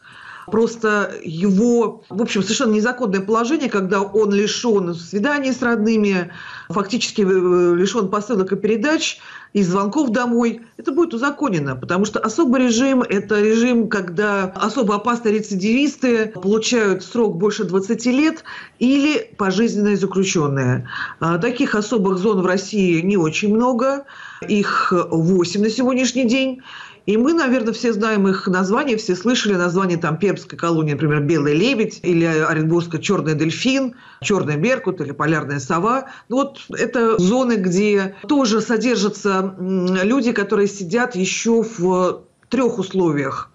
просто 0.51 1.13
его, 1.23 2.03
в 2.09 2.21
общем, 2.21 2.41
совершенно 2.41 2.73
незаконное 2.73 3.21
положение, 3.21 3.69
когда 3.69 4.01
он 4.01 4.33
лишен 4.33 4.95
свиданий 4.95 5.51
с 5.51 5.61
родными, 5.61 6.31
фактически 6.69 7.21
э, 7.21 7.75
лишен 7.75 8.09
посылок 8.09 8.51
и 8.53 8.55
передач, 8.55 9.19
и 9.53 9.63
звонков 9.63 10.11
домой, 10.11 10.61
это 10.77 10.91
будет 10.91 11.13
узаконено, 11.13 11.75
потому 11.75 12.05
что 12.05 12.19
особый 12.19 12.63
режим– 12.63 13.01
это 13.09 13.41
режим, 13.41 13.87
когда 13.87 14.45
особо 14.55 14.95
опасные 14.95 15.35
рецидивисты 15.35 16.27
получают 16.27 17.03
срок 17.03 17.37
больше 17.37 17.63
20 17.63 18.05
лет 18.07 18.43
или 18.79 19.31
пожизненные 19.37 19.97
заключенные. 19.97 20.87
А, 21.19 21.37
таких 21.37 21.75
особых 21.75 22.17
зон 22.17 22.41
в 22.41 22.45
России 22.45 23.01
не 23.01 23.17
очень 23.17 23.53
много, 23.53 24.05
их 24.47 24.91
8 24.91 25.61
на 25.61 25.69
сегодняшний 25.69 26.25
день. 26.25 26.61
И 27.07 27.15
мы, 27.15 27.33
наверное, 27.33 27.71
все 27.71 27.93
знаем 27.93 28.27
их 28.27 28.47
названия, 28.47 28.97
все 28.97 29.15
слышали 29.15 29.53
название 29.53 29.97
там 29.97 30.17
Пермской 30.17 30.59
колонии, 30.59 30.91
например, 30.91 31.21
«Белый 31.21 31.53
лебедь» 31.53 32.01
или 32.03 32.25
Оренбургская 32.25 32.99
«Черный 32.99 33.33
дельфин», 33.33 33.95
«Черный 34.21 34.57
беркут» 34.57 34.99
или 34.99 35.13
«Полярная 35.13 35.61
сова». 35.61 36.09
Ну 36.27 36.35
вот 36.35 36.59
это 36.77 37.17
зоны, 37.17 37.53
где 37.53 38.15
тоже 38.27 38.59
содержатся 38.59 39.55
люди, 39.57 40.33
которые 40.33 40.67
сидят 40.67 41.15
еще 41.15 41.63
в 41.63 42.23
трех 42.49 42.77
условиях. 42.77 43.51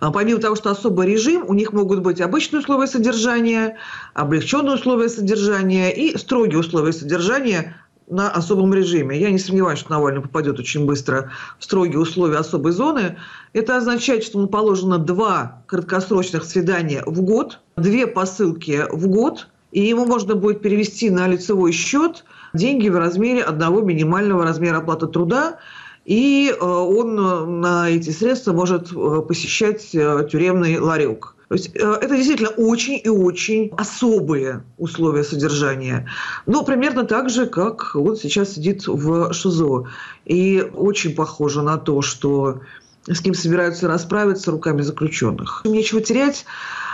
А 0.00 0.10
помимо 0.10 0.38
того, 0.38 0.54
что 0.54 0.70
особый 0.70 1.06
режим, 1.06 1.44
у 1.48 1.54
них 1.54 1.72
могут 1.72 2.00
быть 2.00 2.20
обычные 2.20 2.60
условия 2.60 2.86
содержания, 2.86 3.78
облегченные 4.12 4.74
условия 4.74 5.08
содержания 5.08 5.90
и 5.90 6.18
строгие 6.18 6.58
условия 6.58 6.92
содержания, 6.92 7.76
на 8.10 8.30
особом 8.30 8.74
режиме. 8.74 9.18
Я 9.18 9.30
не 9.30 9.38
сомневаюсь, 9.38 9.78
что 9.78 9.92
Навальный 9.92 10.20
попадет 10.20 10.58
очень 10.58 10.84
быстро 10.84 11.30
в 11.58 11.64
строгие 11.64 11.98
условия 11.98 12.38
особой 12.38 12.72
зоны. 12.72 13.16
Это 13.52 13.76
означает, 13.76 14.24
что 14.24 14.38
ему 14.38 14.48
положено 14.48 14.98
два 14.98 15.62
краткосрочных 15.66 16.44
свидания 16.44 17.02
в 17.06 17.22
год, 17.22 17.60
две 17.76 18.06
посылки 18.06 18.84
в 18.90 19.06
год, 19.06 19.48
и 19.72 19.80
ему 19.80 20.04
можно 20.04 20.34
будет 20.34 20.60
перевести 20.60 21.10
на 21.10 21.28
лицевой 21.28 21.72
счет 21.72 22.24
деньги 22.52 22.88
в 22.88 22.96
размере 22.96 23.42
одного 23.42 23.80
минимального 23.80 24.44
размера 24.44 24.78
оплаты 24.78 25.06
труда, 25.06 25.58
и 26.04 26.52
э, 26.52 26.64
он 26.64 27.60
на 27.60 27.88
эти 27.88 28.10
средства 28.10 28.52
может 28.52 28.90
э, 28.92 29.22
посещать 29.26 29.94
э, 29.94 30.28
тюремный 30.30 30.78
ларек. 30.78 31.36
То 31.50 31.54
есть 31.54 31.74
э, 31.74 31.80
это 31.80 32.16
действительно 32.16 32.50
очень 32.50 33.00
и 33.02 33.08
очень 33.08 33.72
особые 33.76 34.62
условия 34.78 35.24
содержания. 35.24 36.08
Но 36.46 36.62
примерно 36.62 37.02
так 37.04 37.28
же, 37.28 37.46
как 37.46 37.96
он 37.96 38.14
сейчас 38.16 38.52
сидит 38.52 38.86
в 38.86 39.32
ШИЗО. 39.32 39.88
И 40.26 40.64
очень 40.72 41.12
похоже 41.12 41.62
на 41.62 41.76
то, 41.76 42.02
что 42.02 42.60
с 43.08 43.20
кем 43.20 43.34
собираются 43.34 43.88
расправиться 43.88 44.52
руками 44.52 44.82
заключенных. 44.82 45.62
Нечего 45.64 46.00
терять. 46.00 46.44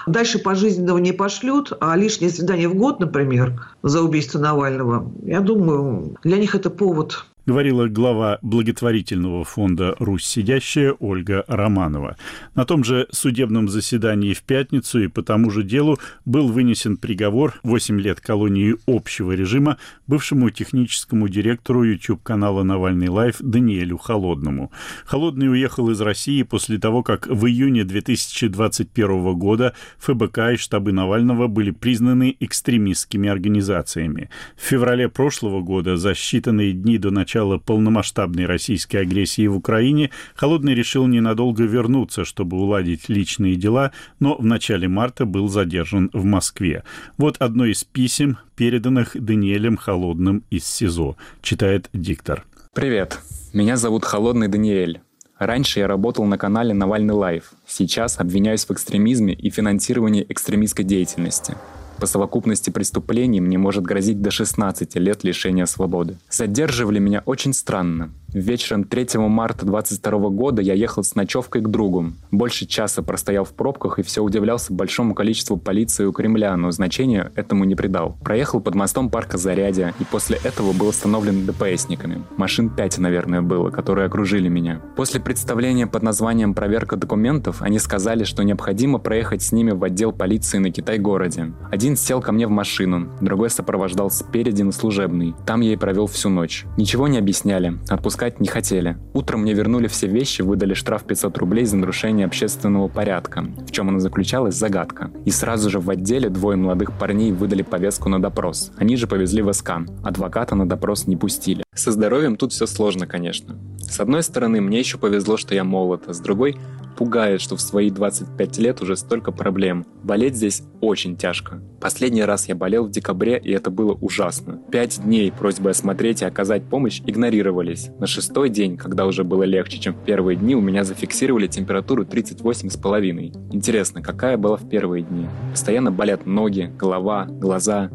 Дальше 0.07 0.39
пожизненного 0.39 0.99
не 0.99 1.13
пошлют, 1.13 1.75
а 1.79 1.95
лишнее 1.95 2.31
свидание 2.31 2.71
в 2.71 2.77
год, 2.77 2.99
например, 2.99 3.69
за 3.83 4.01
убийство 4.01 4.39
Навального, 4.39 5.13
я 5.23 5.41
думаю, 5.41 6.17
для 6.23 6.39
них 6.39 6.55
это 6.55 6.71
повод 6.71 7.27
говорила 7.47 7.87
глава 7.87 8.39
благотворительного 8.43 9.45
фонда 9.45 9.95
«Русь 10.01 10.25
сидящая» 10.25 10.93
Ольга 10.99 11.45
Романова. 11.47 12.17
На 12.55 12.65
том 12.65 12.83
же 12.83 13.07
судебном 13.11 13.69
заседании 13.69 14.35
в 14.35 14.43
пятницу 14.43 15.05
и 15.05 15.07
по 15.07 15.23
тому 15.23 15.51
же 15.51 15.63
делу 15.63 15.99
был 16.25 16.49
вынесен 16.49 16.97
приговор 16.97 17.55
8 17.63 18.01
лет 18.01 18.21
колонии 18.21 18.75
общего 18.87 19.33
режима 19.33 19.79
бывшему 20.09 20.51
техническому 20.51 21.29
директору 21.29 21.85
YouTube-канала 21.85 22.65
«Навальный 22.65 23.09
лайф» 23.09 23.37
Даниэлю 23.39 23.97
Холодному. 23.97 24.73
Холодный 25.05 25.49
уехал 25.49 25.91
из 25.91 26.01
России 26.01 26.43
после 26.43 26.79
того, 26.79 27.05
как 27.05 27.29
в 27.29 27.47
июне 27.47 27.85
2021 27.85 29.35
года 29.35 29.73
ФБК 29.99 30.39
и 30.55 30.57
штабы 30.57 30.93
Навального 30.93 31.47
были 31.47 31.71
признаны 31.71 32.37
экстремистскими 32.41 33.29
организациями. 33.29 34.31
В 34.57 34.63
феврале 34.63 35.09
прошлого 35.09 35.61
года, 35.61 35.97
за 35.97 36.11
считанные 36.13 36.73
дни 36.73 36.99
до 36.99 37.13
начала 37.13 37.36
начала 37.37 37.59
полномасштабной 37.59 38.47
российской 38.47 38.97
агрессии 38.97 39.47
в 39.47 39.57
Украине, 39.57 40.11
Холодный 40.35 40.75
решил 40.75 41.07
ненадолго 41.07 41.65
вернуться, 41.65 42.25
чтобы 42.25 42.57
уладить 42.57 43.11
личные 43.11 43.57
дела, 43.57 43.93
но 44.21 44.37
в 44.37 44.45
начале 44.45 44.89
марта 44.89 45.27
был 45.27 45.49
задержан 45.49 46.09
в 46.15 46.25
Москве. 46.25 46.83
Вот 47.19 47.37
одно 47.39 47.67
из 47.67 47.85
писем, 47.85 48.39
переданных 48.57 49.11
Даниэлем 49.15 49.77
Холодным 49.77 50.45
из 50.49 50.65
СИЗО, 50.65 51.17
читает 51.43 51.91
диктор. 51.93 52.47
Привет, 52.73 53.21
меня 53.53 53.77
зовут 53.77 54.07
Холодный 54.07 54.49
Даниэль. 54.49 55.01
Раньше 55.39 55.81
я 55.81 55.89
работал 55.89 56.25
на 56.25 56.39
канале 56.39 56.73
Навальный 56.73 57.13
Live. 57.13 57.53
Сейчас 57.67 58.19
обвиняюсь 58.19 58.65
в 58.65 58.71
экстремизме 58.71 59.35
и 59.35 59.51
финансировании 59.51 60.25
экстремистской 60.27 60.87
деятельности. 60.87 61.55
По 61.99 62.07
совокупности 62.07 62.71
преступлений 62.71 63.41
мне 63.41 63.59
может 63.59 63.85
грозить 63.85 64.21
до 64.21 64.31
16 64.31 64.97
лет 64.97 65.25
лишения 65.25 65.67
свободы. 65.67 66.19
Задерживали 66.31 66.99
меня 66.99 67.23
очень 67.25 67.53
странно. 67.53 68.11
Вечером 68.33 68.85
3 68.85 69.19
марта 69.19 69.65
22 69.65 70.29
года 70.29 70.61
я 70.61 70.75
ехал 70.75 71.03
с 71.03 71.15
ночевкой 71.15 71.63
к 71.63 71.69
другу. 71.69 72.13
Больше 72.31 72.67
часа 72.67 73.03
простоял 73.03 73.45
в 73.45 73.55
пробках 73.55 73.99
и 73.99 74.03
все 74.03 74.23
удивлялся 74.23 74.75
большому 74.75 75.15
количеству 75.15 75.57
полиции 75.57 76.05
у 76.05 76.13
Кремля, 76.13 76.55
но 76.57 76.71
значения 76.71 77.33
этому 77.35 77.65
не 77.65 77.75
придал. 77.75 78.19
Проехал 78.23 78.61
под 78.61 78.75
мостом 78.75 79.09
парка 79.09 79.39
Зарядья 79.39 79.95
и 80.01 80.05
после 80.05 80.39
этого 80.45 80.73
был 80.73 80.91
остановлен 80.91 81.47
ДПСниками. 81.47 82.25
Машин 82.37 82.69
5, 82.69 82.99
наверное, 82.99 83.41
было, 83.41 83.71
которые 83.71 84.07
окружили 84.07 84.49
меня. 84.49 84.83
После 84.97 85.19
представления 85.19 85.87
под 85.87 86.03
названием 86.03 86.53
«Проверка 86.53 86.97
документов» 86.97 87.63
они 87.63 87.79
сказали, 87.79 88.25
что 88.25 88.43
необходимо 88.43 88.99
проехать 88.99 89.43
с 89.43 89.53
ними 89.53 89.71
в 89.71 89.83
отдел 89.83 90.13
полиции 90.13 90.59
на 90.59 90.71
Китай-городе. 90.71 91.53
Один 91.71 91.86
сел 91.95 92.21
ко 92.21 92.33
мне 92.33 92.49
в 92.49 92.51
машину, 92.51 93.09
другой 93.21 93.51
сопровождал 93.51 94.11
спереди 94.11 94.63
на 94.63 94.73
служебный. 94.73 95.35
Там 95.47 95.61
я 95.61 95.75
и 95.75 95.77
провел 95.77 96.07
всю 96.07 96.31
ночь. 96.31 96.65
Ничего 96.77 97.07
не 97.07 97.19
объясняли, 97.19 97.79
отпускать 97.89 98.41
не 98.41 98.49
хотели. 98.49 98.97
Утром 99.13 99.43
мне 99.43 99.53
вернули 99.53 99.87
все 99.87 100.09
вещи, 100.09 100.43
выдали 100.43 100.75
штраф 100.75 101.05
500 101.05 101.39
рублей 101.39 101.67
за 101.67 101.77
нарушение 101.77 102.27
общественного 102.27 102.89
порядка. 102.89 103.45
В 103.65 103.71
чем 103.71 103.91
она 103.91 104.01
заключалась, 104.01 104.57
загадка. 104.57 105.11
И 105.25 105.31
сразу 105.31 105.71
же 105.71 105.79
в 105.79 105.89
отделе 105.91 106.31
двое 106.31 106.57
молодых 106.57 106.93
парней 106.99 107.31
выдали 107.31 107.63
повестку 107.63 108.09
на 108.09 108.21
допрос. 108.21 108.73
Они 108.79 108.97
же 108.97 109.07
повезли 109.07 109.43
в 109.43 109.53
СК. 109.53 109.73
Адвоката 110.03 110.55
на 110.55 110.67
допрос 110.67 111.07
не 111.07 111.17
пустили. 111.17 111.63
Со 111.75 111.93
здоровьем 111.93 112.37
тут 112.37 112.53
все 112.53 112.67
сложно, 112.67 113.07
конечно. 113.07 113.59
С 113.89 114.01
одной 114.01 114.23
стороны, 114.23 114.61
мне 114.61 114.79
еще 114.79 114.99
повезло, 114.99 115.37
что 115.37 115.55
я 115.55 115.65
молод, 115.65 116.05
а 116.07 116.13
с 116.13 116.21
другой, 116.21 116.57
пугает, 116.97 117.41
что 117.41 117.57
в 117.57 117.61
свои 117.61 117.91
25 117.91 118.59
лет 118.59 118.83
уже 118.83 118.97
столько 118.97 119.31
проблем. 119.31 119.87
Болеть 120.03 120.37
здесь 120.37 120.63
очень 120.81 121.17
тяжко. 121.17 121.61
Последний 121.81 122.25
раз 122.25 122.49
я 122.49 122.55
болел 122.55 122.87
в 122.87 122.91
декабре, 122.91 123.39
и 123.39 123.53
это 123.53 123.71
было 123.71 123.93
ужасно. 123.93 124.61
Пять 124.71 125.03
дней 125.03 125.31
просьбы 125.31 125.71
осмотреть 125.71 126.23
и 126.23 126.25
оказать 126.25 126.65
помощь 126.65 127.01
игнорировались. 127.07 127.91
На 127.99 128.07
шестой 128.07 128.49
день, 128.49 128.77
когда 128.77 129.07
уже 129.07 129.25
было 129.25 129.45
легче, 129.45 129.79
чем 129.79 129.95
в 129.95 130.05
первые 130.05 130.37
дни, 130.37 130.57
у 130.57 130.61
меня 130.61 130.85
зафиксировали 130.85 131.47
температуру 131.47 132.05
38,5. 132.05 133.55
Интересно, 133.55 134.03
какая 134.03 134.37
была 134.37 134.57
в 134.57 134.69
первые 134.69 135.05
дни? 135.05 135.27
Постоянно 135.53 135.93
болят 135.93 136.27
ноги, 136.27 136.73
голова, 136.79 137.27
глаза. 137.27 137.91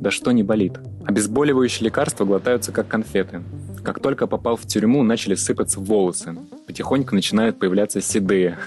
Да 0.00 0.10
что 0.10 0.32
не 0.32 0.42
болит? 0.42 0.78
Обезболивающие 1.06 1.86
лекарства 1.86 2.24
глотаются 2.24 2.72
как 2.72 2.88
конфеты. 2.88 3.42
Как 3.82 4.00
только 4.00 4.26
попал 4.26 4.56
в 4.56 4.66
тюрьму, 4.66 5.02
начали 5.02 5.34
сыпаться 5.34 5.80
волосы. 5.80 6.36
Потихоньку 6.66 7.14
начинают 7.14 7.58
появляться 7.58 8.00
седые. 8.00 8.58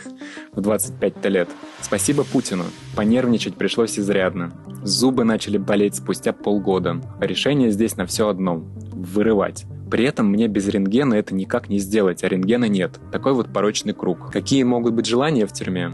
В 0.54 0.62
25 0.62 1.26
лет. 1.26 1.50
Спасибо 1.82 2.24
Путину. 2.24 2.64
Понервничать 2.96 3.56
пришлось 3.56 4.00
изрядно. 4.00 4.52
Зубы 4.84 5.24
начали 5.24 5.58
болеть 5.58 5.96
спустя 5.96 6.34
полгода. 6.34 7.02
Решение 7.20 7.72
здесь 7.72 7.98
на 7.98 8.06
все 8.06 8.30
одно– 8.30 8.56
вырывать. 8.92 9.66
При 9.92 10.06
этом 10.06 10.28
мне 10.28 10.48
без 10.48 10.68
рентгена 10.68 11.16
это 11.16 11.36
никак 11.36 11.70
не 11.70 11.78
сделать, 11.78 12.24
а 12.24 12.30
рентгена 12.30 12.66
нет. 12.66 13.00
Такой 13.12 13.34
вот 13.34 13.52
порочный 13.52 13.94
круг. 13.94 14.32
Какие 14.32 14.64
могут 14.64 14.94
быть 14.94 15.06
желания 15.06 15.46
в 15.46 15.52
тюрьме? 15.52 15.92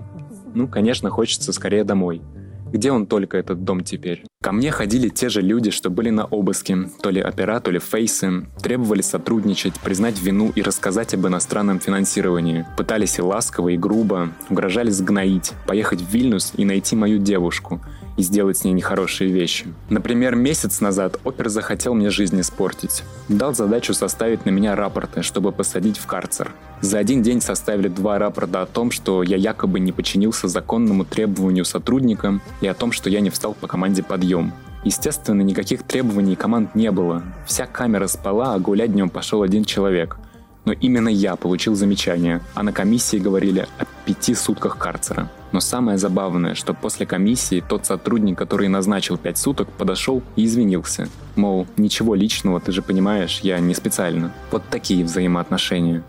Ну, 0.53 0.67
конечно, 0.67 1.09
хочется 1.09 1.51
скорее 1.51 1.83
домой. 1.83 2.21
Где 2.71 2.91
он 2.91 3.07
только 3.07 3.37
этот 3.37 3.63
дом 3.63 3.83
теперь? 3.83 4.23
Ко 4.41 4.51
мне 4.51 4.71
ходили 4.71 5.09
те 5.09 5.29
же 5.29 5.41
люди, 5.41 5.71
что 5.71 5.89
были 5.89 6.09
на 6.09 6.25
обыске, 6.25 6.89
то 7.01 7.09
ли 7.09 7.23
опера, 7.23 7.59
то 7.59 7.71
ли 7.71 7.79
фейсы, 7.79 8.45
требовали 8.61 9.01
сотрудничать, 9.01 9.73
признать 9.79 10.21
вину 10.21 10.51
и 10.55 10.61
рассказать 10.61 11.13
об 11.13 11.25
иностранном 11.27 11.79
финансировании. 11.79 12.65
Пытались 12.77 13.17
и 13.17 13.21
ласково, 13.21 13.69
и 13.69 13.77
грубо, 13.77 14.29
угрожали 14.49 14.89
сгноить, 14.89 15.53
поехать 15.65 16.01
в 16.01 16.09
Вильнюс 16.09 16.53
и 16.55 16.65
найти 16.65 16.95
мою 16.95 17.19
девушку 17.19 17.81
и 18.17 18.21
сделать 18.23 18.57
с 18.57 18.63
ней 18.63 18.73
нехорошие 18.73 19.31
вещи. 19.31 19.67
Например, 19.89 20.35
месяц 20.35 20.81
назад 20.81 21.19
опер 21.23 21.49
захотел 21.49 21.93
мне 21.93 22.09
жизнь 22.09 22.39
испортить. 22.41 23.03
Дал 23.29 23.53
задачу 23.53 23.93
составить 23.93 24.45
на 24.45 24.49
меня 24.49 24.75
рапорты, 24.75 25.21
чтобы 25.21 25.51
посадить 25.51 25.97
в 25.97 26.05
карцер. 26.05 26.51
За 26.81 26.99
один 26.99 27.21
день 27.23 27.41
составили 27.41 27.87
два 27.87 28.19
рапорта 28.19 28.63
о 28.63 28.65
том, 28.65 28.91
что 28.91 29.23
я 29.23 29.37
якобы 29.37 29.79
не 29.79 29.91
подчинился 29.91 30.47
законному 30.47 31.05
требованию 31.05 31.65
сотрудника 31.65 32.39
и 32.61 32.67
о 32.67 32.73
том, 32.73 32.91
что 32.91 33.09
я 33.09 33.19
не 33.21 33.29
встал 33.29 33.53
по 33.53 33.67
команде 33.67 34.03
подъем. 34.03 34.53
Естественно, 34.83 35.41
никаких 35.41 35.83
требований 35.83 36.33
и 36.33 36.35
команд 36.35 36.75
не 36.75 36.91
было. 36.91 37.23
Вся 37.45 37.65
камера 37.65 38.07
спала, 38.07 38.53
а 38.53 38.59
гулять 38.59 38.93
днем 38.93 39.09
пошел 39.09 39.41
один 39.41 39.65
человек. 39.65 40.17
Но 40.67 40.73
именно 40.73 41.07
я 41.07 41.37
получил 41.37 41.75
замечание, 41.75 42.41
а 42.53 42.61
на 42.61 42.73
комиссии 42.73 43.15
говорили 43.15 43.69
о 43.79 43.85
пяти 44.05 44.35
сутках 44.35 44.77
карцера. 44.77 45.31
Но 45.53 45.61
самое 45.61 45.97
забавное, 45.97 46.55
что 46.55 46.73
после 46.73 47.05
комиссии 47.05 47.63
тот 47.65 47.85
сотрудник, 47.85 48.37
который 48.37 48.67
назначил 48.67 49.17
пять 49.17 49.37
суток, 49.37 49.71
подошел 49.71 50.21
и 50.35 50.43
извинился. 50.43 51.07
Мол, 51.37 51.67
ничего 51.77 52.15
личного, 52.15 52.59
ты 52.59 52.73
же 52.73 52.81
понимаешь, 52.81 53.39
я 53.43 53.59
не 53.59 53.73
специально. 53.73 54.33
Вот 54.51 54.61
такие 54.69 55.05
взаимоотношения. 55.05 56.03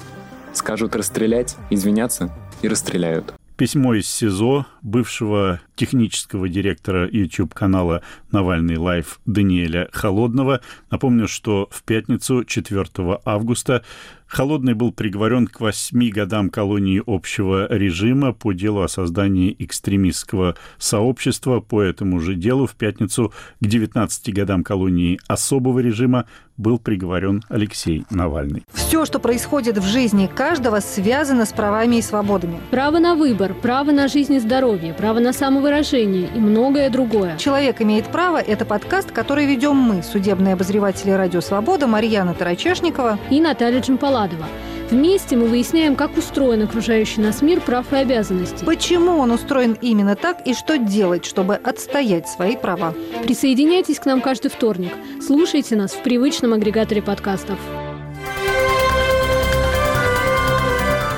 Скажут 0.54 0.96
расстрелять, 0.96 1.56
извиняться 1.70 2.34
и 2.60 2.66
расстреляют. 2.66 3.34
Письмо 3.56 3.94
из 3.94 4.08
СИЗО 4.08 4.66
бывшего 4.82 5.60
технического 5.78 6.48
директора 6.48 7.08
YouTube-канала 7.08 8.02
«Навальный 8.32 8.76
лайф» 8.76 9.20
Даниэля 9.24 9.88
Холодного. 9.92 10.60
Напомню, 10.90 11.28
что 11.28 11.68
в 11.70 11.84
пятницу 11.84 12.44
4 12.44 12.84
августа 13.24 13.84
Холодный 14.28 14.74
был 14.74 14.92
приговорен 14.92 15.46
к 15.46 15.58
восьми 15.58 16.10
годам 16.10 16.50
колонии 16.50 17.02
общего 17.06 17.66
режима 17.72 18.34
по 18.34 18.52
делу 18.52 18.82
о 18.82 18.88
создании 18.88 19.56
экстремистского 19.58 20.54
сообщества. 20.76 21.60
По 21.60 21.80
этому 21.80 22.20
же 22.20 22.34
делу 22.34 22.66
в 22.66 22.74
пятницу 22.74 23.32
к 23.60 23.66
19 23.66 24.34
годам 24.34 24.64
колонии 24.64 25.18
особого 25.28 25.78
режима 25.78 26.26
был 26.58 26.78
приговорен 26.78 27.42
Алексей 27.48 28.04
Навальный. 28.10 28.64
Все, 28.74 29.06
что 29.06 29.18
происходит 29.18 29.78
в 29.78 29.84
жизни 29.84 30.26
каждого, 30.26 30.80
связано 30.80 31.46
с 31.46 31.52
правами 31.52 31.96
и 31.96 32.02
свободами. 32.02 32.60
Право 32.70 32.98
на 32.98 33.14
выбор, 33.14 33.54
право 33.54 33.92
на 33.92 34.08
жизнь 34.08 34.34
и 34.34 34.40
здоровье, 34.40 34.92
право 34.92 35.20
на 35.20 35.32
самовыражение 35.68 36.30
и 36.34 36.38
многое 36.38 36.88
другое. 36.88 37.36
«Человек 37.36 37.82
имеет 37.82 38.06
право»– 38.06 38.38
это 38.46 38.64
подкаст, 38.64 39.12
который 39.12 39.44
ведем 39.44 39.76
мы, 39.76 40.02
судебные 40.02 40.54
обозреватели 40.54 41.10
«Радио 41.10 41.42
Свобода» 41.42 41.86
Марьяна 41.86 42.34
Тарачешникова 42.34 43.18
и 43.30 43.40
Наталья 43.40 43.80
Джампаладова. 43.80 44.46
Вместе 44.90 45.36
мы 45.36 45.46
выясняем, 45.46 45.94
как 45.94 46.16
устроен 46.16 46.62
окружающий 46.62 47.20
нас 47.20 47.42
мир 47.42 47.60
прав 47.60 47.92
и 47.92 47.96
обязанностей. 47.96 48.64
Почему 48.64 49.18
он 49.18 49.30
устроен 49.30 49.76
именно 49.82 50.16
так 50.16 50.46
и 50.46 50.54
что 50.54 50.78
делать, 50.78 51.26
чтобы 51.26 51.56
отстоять 51.56 52.28
свои 52.28 52.56
права. 52.56 52.94
Присоединяйтесь 53.24 53.98
к 53.98 54.06
нам 54.06 54.22
каждый 54.22 54.50
вторник. 54.50 54.92
Слушайте 55.20 55.76
нас 55.76 55.92
в 55.92 56.02
привычном 56.02 56.54
агрегаторе 56.54 57.02
подкастов. 57.02 57.58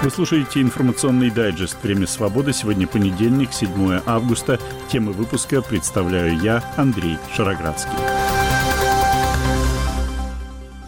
Вы 0.03 0.09
слушаете 0.11 0.63
информационный 0.63 1.31
дайджест 1.31 1.77
«Время 1.83 2.07
свободы». 2.07 2.55
Сегодня 2.55 2.87
понедельник, 2.87 3.53
7 3.53 4.01
августа. 4.07 4.59
Темы 4.91 5.13
выпуска 5.13 5.61
представляю 5.61 6.39
я, 6.39 6.65
Андрей 6.79 7.19
Шароградский. 7.37 8.20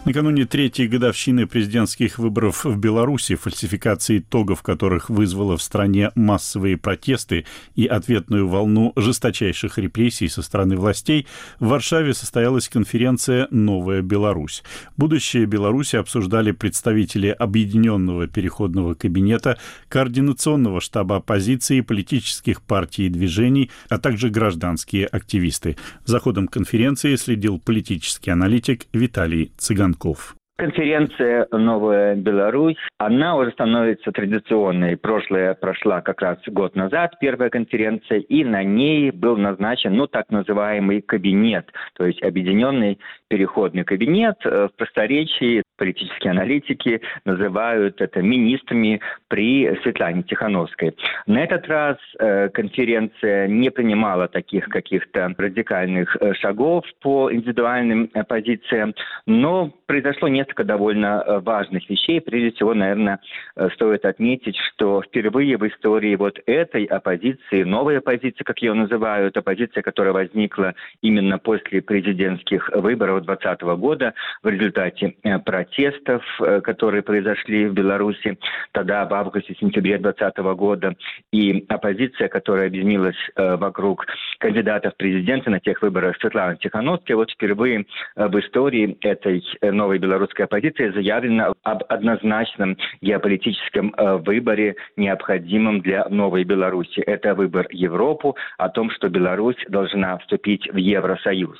Накануне 0.05 0.45
третьей 0.45 0.89
годовщины 0.89 1.47
президентских 1.47 2.19
выборов 2.19 2.65
в 2.65 2.77
Беларуси, 2.77 3.35
фальсификация 3.35 4.17
итогов 4.17 4.61
которых 4.61 5.09
вызвала 5.09 5.55
в 5.55 5.61
стране 5.61 6.11
массовые 6.15 6.75
протесты 6.75 7.45
и 7.75 7.85
ответную 7.85 8.49
волну 8.49 8.91
жесточайших 8.97 9.77
репрессий 9.77 10.27
со 10.27 10.41
стороны 10.41 10.75
властей, 10.75 11.25
в 11.61 11.67
Варшаве 11.67 12.13
состоялась 12.13 12.67
конференция 12.67 13.47
«Новая 13.49 14.01
Беларусь». 14.01 14.61
Будущее 14.97 15.45
Беларуси 15.45 15.95
обсуждали 15.95 16.51
представители 16.51 17.29
Объединенного 17.29 18.27
переходного 18.27 18.95
кабинета, 18.95 19.57
Координационного 19.87 20.81
штаба 20.81 21.15
оппозиции, 21.15 21.79
политических 21.79 22.61
партий 22.61 23.05
и 23.05 23.09
движений, 23.09 23.71
а 23.87 23.99
также 23.99 24.29
гражданские 24.29 25.05
активисты. 25.05 25.77
За 26.03 26.19
ходом 26.19 26.49
конференции 26.49 27.15
следил 27.15 27.57
политический 27.57 28.31
аналитик 28.31 28.87
Виталий 28.91 29.53
Цыган. 29.57 29.92
Ankunft. 29.93 30.35
Конференция 30.63 31.45
«Новая 31.51 32.15
Беларусь», 32.15 32.77
она 32.97 33.35
уже 33.35 33.51
становится 33.51 34.13
традиционной. 34.13 34.95
Прошлая 34.95 35.55
прошла 35.55 35.99
как 35.99 36.21
раз 36.21 36.37
год 36.47 36.77
назад, 36.77 37.15
первая 37.19 37.49
конференция, 37.49 38.19
и 38.19 38.45
на 38.45 38.63
ней 38.63 39.11
был 39.11 39.35
назначен, 39.35 39.93
ну, 39.93 40.07
так 40.07 40.29
называемый 40.29 41.01
кабинет, 41.01 41.69
то 41.95 42.05
есть 42.05 42.23
объединенный 42.23 42.97
переходный 43.27 43.83
кабинет. 43.83 44.35
Э, 44.45 44.69
в 44.71 44.77
просторечии 44.77 45.63
политические 45.77 46.31
аналитики 46.31 47.01
называют 47.25 47.99
это 47.99 48.21
министрами 48.21 49.01
при 49.27 49.75
Светлане 49.81 50.23
Тихановской. 50.23 50.95
На 51.25 51.43
этот 51.43 51.67
раз 51.67 51.97
э, 52.19 52.49
конференция 52.49 53.47
не 53.47 53.69
принимала 53.69 54.27
таких 54.27 54.69
каких-то 54.69 55.33
радикальных 55.37 56.15
э, 56.21 56.33
шагов 56.35 56.85
по 57.01 57.33
индивидуальным 57.33 58.07
позициям, 58.29 58.93
но 59.25 59.73
произошло 59.87 60.27
не 60.27 60.41
несколько 60.53 60.63
довольно 60.63 61.23
э, 61.25 61.39
важных 61.39 61.89
вещей. 61.89 62.21
Прежде 62.21 62.51
всего, 62.51 62.73
наверное, 62.73 63.19
э, 63.55 63.69
стоит 63.73 64.05
отметить, 64.05 64.55
что 64.57 65.01
впервые 65.01 65.57
в 65.57 65.67
истории 65.67 66.15
вот 66.15 66.39
этой 66.45 66.85
оппозиции, 66.85 67.63
новой 67.63 67.97
оппозиции, 67.97 68.43
как 68.43 68.59
ее 68.61 68.73
называют, 68.73 69.35
оппозиция, 69.35 69.81
которая 69.81 70.13
возникла 70.13 70.75
именно 71.01 71.39
после 71.39 71.81
президентских 71.81 72.69
выборов 72.69 73.25
2020 73.25 73.61
года 73.79 74.13
в 74.43 74.47
результате 74.47 75.15
э, 75.23 75.39
протестов, 75.39 76.23
которые 76.63 77.01
произошли 77.01 77.67
в 77.67 77.73
Беларуси 77.73 78.37
тогда 78.71 79.05
в 79.05 79.13
августе-сентябре 79.13 79.97
2020 79.97 80.37
года, 80.55 80.95
и 81.31 81.65
оппозиция, 81.67 82.27
которая 82.27 82.67
объединилась 82.67 83.17
вокруг 83.35 84.05
кандидатов 84.39 84.93
в 84.93 84.97
президенты 84.97 85.49
на 85.49 85.59
тех 85.59 85.81
выборах 85.81 86.17
Светланы 86.17 86.57
Тихановской, 86.57 87.15
вот 87.15 87.31
впервые 87.31 87.85
в 88.15 88.39
истории 88.39 88.97
этой 89.01 89.43
новой 89.61 89.97
белорусской 89.97 90.32
белорусская 90.33 90.43
оппозиция 90.43 90.91
заявлена 90.91 91.53
об 91.63 91.83
однозначном 91.89 92.77
геополитическом 93.01 93.93
э, 93.95 94.17
выборе, 94.17 94.75
необходимом 94.97 95.81
для 95.81 96.05
новой 96.09 96.43
Беларуси. 96.43 96.99
Это 97.01 97.35
выбор 97.35 97.67
Европу 97.71 98.35
о 98.57 98.69
том, 98.69 98.89
что 98.91 99.09
Беларусь 99.09 99.57
должна 99.67 100.17
вступить 100.17 100.71
в 100.71 100.77
Евросоюз. 100.77 101.57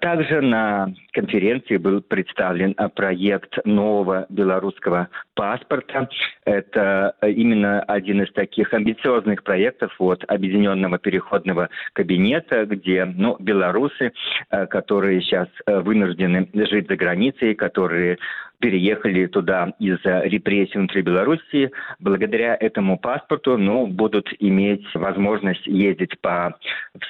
Также 0.00 0.40
на 0.40 0.92
конференции 1.12 1.76
был 1.76 2.02
представлен 2.02 2.74
э, 2.76 2.88
проект 2.88 3.64
нового 3.64 4.26
белорусского 4.28 5.08
паспорта. 5.34 6.08
Это 6.44 7.14
э, 7.20 7.30
именно 7.30 7.80
один 7.82 8.22
из 8.22 8.32
таких 8.32 8.74
амбициозных 8.74 9.42
проектов 9.42 9.92
от 9.98 10.24
Объединенного 10.28 10.98
переходного 10.98 11.68
кабинета, 11.94 12.66
где 12.66 13.04
ну, 13.04 13.36
белорусы, 13.38 14.12
которые 14.68 15.20
сейчас 15.22 15.48
вынуждены 15.66 16.48
жить 16.52 16.88
за 16.88 16.96
границей, 16.96 17.54
которые 17.54 18.09
переехали 18.60 19.26
туда 19.26 19.72
из-за 19.78 20.20
репрессий 20.20 20.78
внутри 20.78 21.02
Белоруссии, 21.02 21.70
благодаря 21.98 22.54
этому 22.54 22.98
паспорту 22.98 23.56
ну, 23.56 23.86
будут 23.86 24.28
иметь 24.38 24.84
возможность 24.94 25.66
ездить 25.66 26.18
по 26.20 26.56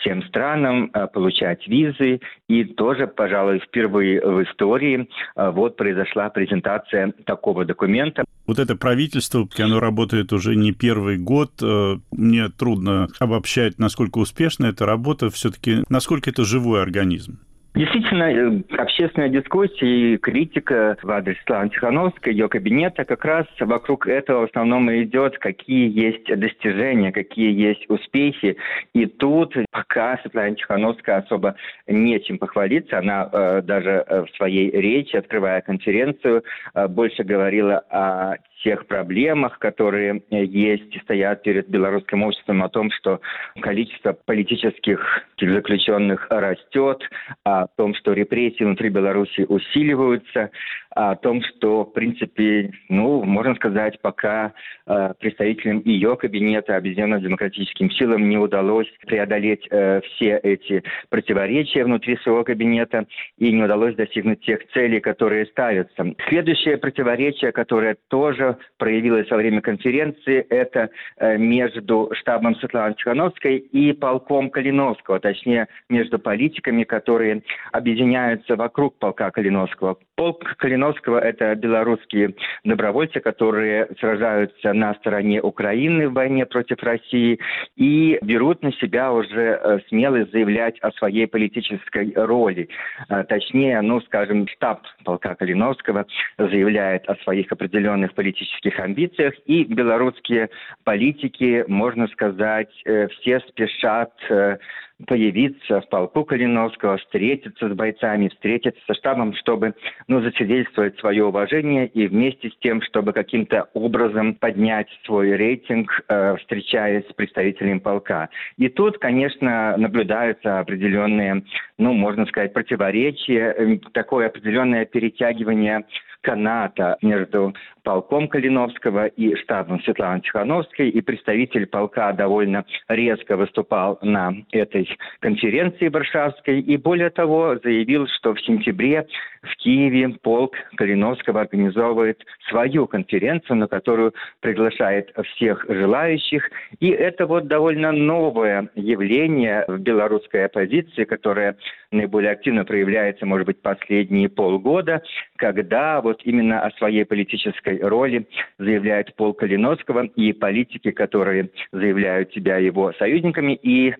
всем 0.00 0.22
странам, 0.24 0.90
э, 0.94 1.06
получать 1.08 1.66
визы. 1.66 2.20
И 2.48 2.64
тоже, 2.64 3.06
пожалуй, 3.06 3.58
впервые 3.60 4.20
в 4.20 4.42
истории 4.44 5.08
э, 5.36 5.50
вот 5.50 5.76
произошла 5.76 6.30
презентация 6.30 7.12
такого 7.26 7.64
документа. 7.64 8.24
Вот 8.46 8.58
это 8.58 8.76
правительство, 8.76 9.48
оно 9.58 9.80
работает 9.80 10.32
уже 10.32 10.54
не 10.56 10.72
первый 10.72 11.18
год. 11.18 11.50
Э, 11.62 11.96
мне 12.12 12.48
трудно 12.48 13.08
обобщать, 13.18 13.78
насколько 13.78 14.18
успешна 14.18 14.66
эта 14.66 14.86
работа. 14.86 15.30
Все-таки 15.30 15.82
насколько 15.88 16.30
это 16.30 16.44
живой 16.44 16.80
организм? 16.80 17.40
Действительно, 17.72 18.24
э, 18.24 18.62
общественная 18.78 19.28
дискуссия 19.28 20.14
и 20.14 20.16
критика 20.16 20.96
в 21.02 21.10
адрес 21.10 21.36
Светланы 21.36 21.70
Тихановской, 21.70 22.32
ее 22.32 22.48
кабинета, 22.48 23.04
как 23.04 23.24
раз 23.24 23.46
вокруг 23.60 24.08
этого 24.08 24.40
в 24.40 24.50
основном 24.50 24.90
и 24.90 25.04
идет, 25.04 25.38
какие 25.38 25.88
есть 25.88 26.26
достижения, 26.26 27.12
какие 27.12 27.52
есть 27.52 27.88
успехи. 27.88 28.56
И 28.92 29.06
тут 29.06 29.54
пока 29.70 30.18
Светлана 30.18 30.56
Тихановская 30.56 31.18
особо 31.18 31.54
нечем 31.86 32.38
похвалиться. 32.38 32.98
Она 32.98 33.28
э, 33.32 33.62
даже 33.62 34.04
э, 34.04 34.24
в 34.24 34.36
своей 34.36 34.70
речи, 34.72 35.14
открывая 35.14 35.60
конференцию, 35.60 36.42
э, 36.74 36.88
больше 36.88 37.22
говорила 37.22 37.84
о 37.88 38.36
тех 38.62 38.86
проблемах, 38.86 39.58
которые 39.58 40.22
э, 40.30 40.44
есть 40.44 40.94
и 40.94 41.00
стоят 41.00 41.42
перед 41.42 41.68
белорусским 41.68 42.22
обществом, 42.22 42.62
о 42.62 42.68
том, 42.68 42.90
что 42.90 43.20
количество 43.60 44.12
политических 44.12 45.24
заключенных 45.40 46.26
растет, 46.30 47.02
о 47.44 47.66
том, 47.66 47.94
что 47.94 48.12
репрессии 48.12 48.64
внутри 48.64 48.90
Беларуси 48.90 49.46
усиливаются, 49.48 50.50
о 50.90 51.14
том, 51.14 51.42
что, 51.42 51.84
в 51.84 51.92
принципе, 51.92 52.72
ну, 52.88 53.22
можно 53.22 53.54
сказать, 53.54 54.00
пока 54.02 54.52
э, 54.86 55.12
представителям 55.18 55.80
ее 55.84 56.16
кабинета, 56.16 56.76
Объединенным 56.76 57.20
демократическим 57.20 57.90
силам, 57.90 58.28
не 58.28 58.36
удалось 58.36 58.88
преодолеть 59.06 59.66
э, 59.70 60.00
все 60.02 60.38
эти 60.42 60.82
противоречия 61.08 61.84
внутри 61.84 62.16
своего 62.18 62.44
кабинета 62.44 63.06
и 63.38 63.52
не 63.52 63.62
удалось 63.62 63.94
достигнуть 63.94 64.40
тех 64.40 64.60
целей, 64.72 65.00
которые 65.00 65.46
ставятся. 65.46 66.14
Следующее 66.28 66.76
противоречие, 66.76 67.52
которое 67.52 67.96
тоже 68.08 68.49
проявилось 68.78 69.30
во 69.30 69.36
время 69.36 69.60
конференции, 69.60 70.46
это 70.48 70.90
э, 71.16 71.36
между 71.38 72.10
штабом 72.14 72.56
Светланы 72.56 72.94
Тихановской 72.94 73.56
и 73.56 73.92
полком 73.92 74.50
Калиновского, 74.50 75.20
точнее, 75.20 75.68
между 75.88 76.18
политиками, 76.18 76.84
которые 76.84 77.42
объединяются 77.72 78.56
вокруг 78.56 78.98
полка 78.98 79.30
Калиновского. 79.30 79.98
Полк 80.20 80.44
Калиновского– 80.58 81.18
это 81.20 81.54
белорусские 81.54 82.34
добровольцы, 82.62 83.20
которые 83.20 83.88
сражаются 83.98 84.74
на 84.74 84.92
стороне 84.96 85.40
Украины 85.40 86.10
в 86.10 86.12
войне 86.12 86.44
против 86.44 86.82
России 86.82 87.40
и 87.76 88.18
берут 88.20 88.62
на 88.62 88.70
себя 88.74 89.14
уже 89.14 89.58
э, 89.58 89.78
смелость 89.88 90.30
заявлять 90.32 90.78
о 90.80 90.92
своей 90.92 91.26
политической 91.26 92.12
роли. 92.14 92.68
А, 93.08 93.24
точнее, 93.24 93.80
ну, 93.80 94.02
скажем, 94.02 94.46
штаб 94.46 94.82
полка 95.06 95.34
Калиновского 95.36 96.04
заявляет 96.36 97.08
о 97.08 97.16
своих 97.24 97.50
определенных 97.50 98.12
политических 98.12 98.78
амбициях, 98.78 99.32
и 99.46 99.64
белорусские 99.64 100.50
политики, 100.84 101.64
можно 101.66 102.06
сказать, 102.08 102.68
э, 102.84 103.08
все 103.08 103.40
спешат 103.48 104.12
э, 104.28 104.58
появиться 105.06 105.80
в 105.80 105.88
полку 105.88 106.24
Калиновского, 106.24 106.96
встретиться 106.98 107.68
с 107.68 107.72
бойцами, 107.72 108.28
встретиться 108.28 108.80
со 108.86 108.94
штабом, 108.94 109.34
чтобы 109.34 109.74
ну, 110.08 110.20
засвидетельствовать 110.20 110.98
свое 110.98 111.24
уважение 111.24 111.86
и 111.86 112.06
вместе 112.06 112.50
с 112.50 112.56
тем, 112.58 112.82
чтобы 112.82 113.12
каким-то 113.12 113.68
образом 113.74 114.34
поднять 114.34 114.88
свой 115.04 115.36
рейтинг, 115.36 116.02
э, 116.08 116.36
встречаясь 116.36 117.08
с 117.08 117.12
представителями 117.12 117.78
полка. 117.78 118.28
И 118.56 118.68
тут, 118.68 118.98
конечно, 118.98 119.76
наблюдаются 119.76 120.60
определенные, 120.60 121.42
ну, 121.78 121.92
можно 121.92 122.26
сказать, 122.26 122.52
противоречия, 122.52 123.54
э, 123.56 123.78
такое 123.92 124.26
определенное 124.26 124.84
перетягивание 124.84 125.84
каната 126.22 126.98
между 127.02 127.54
полком 127.82 128.28
Калиновского 128.28 129.06
и 129.06 129.34
штабом 129.36 129.82
Светланы 129.82 130.20
Тихановской, 130.20 130.88
и 130.88 131.00
представитель 131.00 131.66
полка 131.66 132.12
довольно 132.12 132.64
резко 132.88 133.36
выступал 133.36 133.98
на 134.02 134.34
этой 134.52 134.88
конференции 135.20 135.88
Варшавской, 135.88 136.60
и 136.60 136.76
более 136.76 137.10
того 137.10 137.56
заявил, 137.62 138.06
что 138.08 138.34
в 138.34 138.40
сентябре 138.40 139.06
в 139.42 139.56
Киеве 139.56 140.10
полк 140.22 140.54
Калиновского 140.76 141.40
организовывает 141.40 142.22
свою 142.48 142.86
конференцию, 142.86 143.56
на 143.56 143.68
которую 143.68 144.14
приглашает 144.40 145.10
всех 145.34 145.64
желающих. 145.68 146.50
И 146.78 146.88
это 146.90 147.26
вот 147.26 147.46
довольно 147.46 147.92
новое 147.92 148.68
явление 148.74 149.64
в 149.66 149.78
белорусской 149.78 150.44
оппозиции, 150.46 151.04
которое 151.04 151.56
наиболее 151.90 152.32
активно 152.32 152.64
проявляется, 152.64 153.26
может 153.26 153.46
быть, 153.46 153.62
последние 153.62 154.28
полгода, 154.28 155.02
когда 155.36 156.00
вот 156.00 156.20
именно 156.24 156.62
о 156.62 156.70
своей 156.72 157.04
политической 157.04 157.79
роли 157.80 158.26
заявляет 158.58 159.14
Пол 159.16 159.34
Калиновского 159.34 160.04
и 160.04 160.32
политики, 160.32 160.90
которые 160.90 161.50
заявляют 161.72 162.32
себя 162.32 162.58
его 162.58 162.92
союзниками. 162.94 163.54
И 163.54 163.94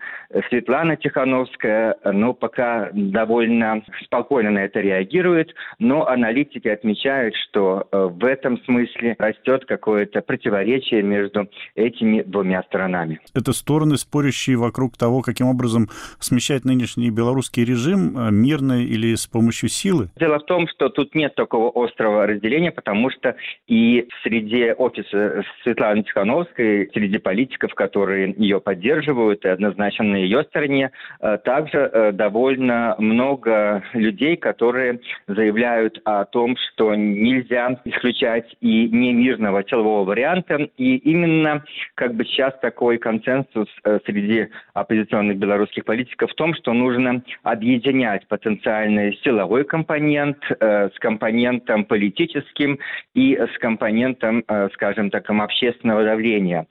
Светлана 0.49 0.97
Тихановская, 0.97 1.97
ну, 2.05 2.35
пока 2.35 2.91
довольно 2.93 3.83
спокойно 4.05 4.51
на 4.51 4.65
это 4.65 4.81
реагирует, 4.81 5.55
но 5.79 6.07
аналитики 6.07 6.69
отмечают, 6.69 7.35
что 7.37 7.89
э, 7.91 8.09
в 8.11 8.25
этом 8.25 8.63
смысле 8.65 9.17
растет 9.19 9.65
какое-то 9.65 10.21
противоречие 10.21 11.03
между 11.03 11.49
этими 11.75 12.23
двумя 12.23 12.63
сторонами. 12.65 13.21
Это 13.35 13.53
стороны, 13.53 13.97
спорящие 13.97 14.57
вокруг 14.57 14.97
того, 14.97 15.23
каким 15.23 15.49
образом 15.49 15.89
смещать 16.19 16.65
нынешний 16.65 17.11
белорусский 17.11 17.65
режим, 17.65 18.17
э, 18.17 18.31
мирно 18.31 18.83
или 18.83 19.15
с 19.15 19.27
помощью 19.27 19.69
силы? 19.69 20.11
Дело 20.17 20.39
в 20.39 20.45
том, 20.45 20.69
что 20.69 20.89
тут 20.89 21.15
нет 21.15 21.35
такого 21.35 21.71
острого 21.75 22.27
разделения, 22.27 22.71
потому 22.71 23.11
что 23.11 23.37
и 23.71 24.09
среди 24.25 24.73
офиса 24.73 25.45
Светланы 25.63 26.03
Тихановской, 26.03 26.91
среди 26.93 27.19
политиков, 27.19 27.73
которые 27.75 28.35
ее 28.37 28.61
поддерживают, 28.61 29.45
и 29.45 29.49
однозначно 29.49 30.07
на 30.07 30.17
ее 30.17 30.43
стороне, 30.43 30.91
э, 31.21 31.39
также 31.45 31.79
э, 31.79 32.11
довольно 32.11 32.97
много 32.99 33.85
людей, 33.95 34.37
которые 34.37 34.99
заявляют 35.29 36.01
о 36.05 36.25
том, 36.25 36.57
что 36.57 36.97
нельзя 36.97 37.81
исключать 37.85 38.57
и 38.61 38.89
немирного 38.89 39.63
силового 39.63 40.05
варианта. 40.05 40.69
И 40.77 40.97
именно 40.97 41.65
как 41.95 42.15
бы 42.15 42.25
сейчас 42.25 42.59
такой 42.61 42.99
консенсус 42.99 43.69
э, 43.85 44.01
среди 44.05 44.49
оппозиционных 44.75 45.39
белорусских 45.39 45.85
политиков 45.85 46.33
в 46.33 46.35
том, 46.35 46.55
что 46.55 46.73
нужно 46.73 47.23
объединять 47.45 48.27
потенциальный 48.27 49.17
силовой 49.23 49.63
компонент 49.63 50.39
с 50.61 50.99
компонентом 50.99 51.85
политическим 51.85 52.81
и 53.15 53.37
с 53.37 53.60
компонентом, 53.61 54.45
э, 54.49 54.69
скажем 54.75 55.11
так, 55.11 55.29
общественного 55.41 56.05
давления. 56.05 56.67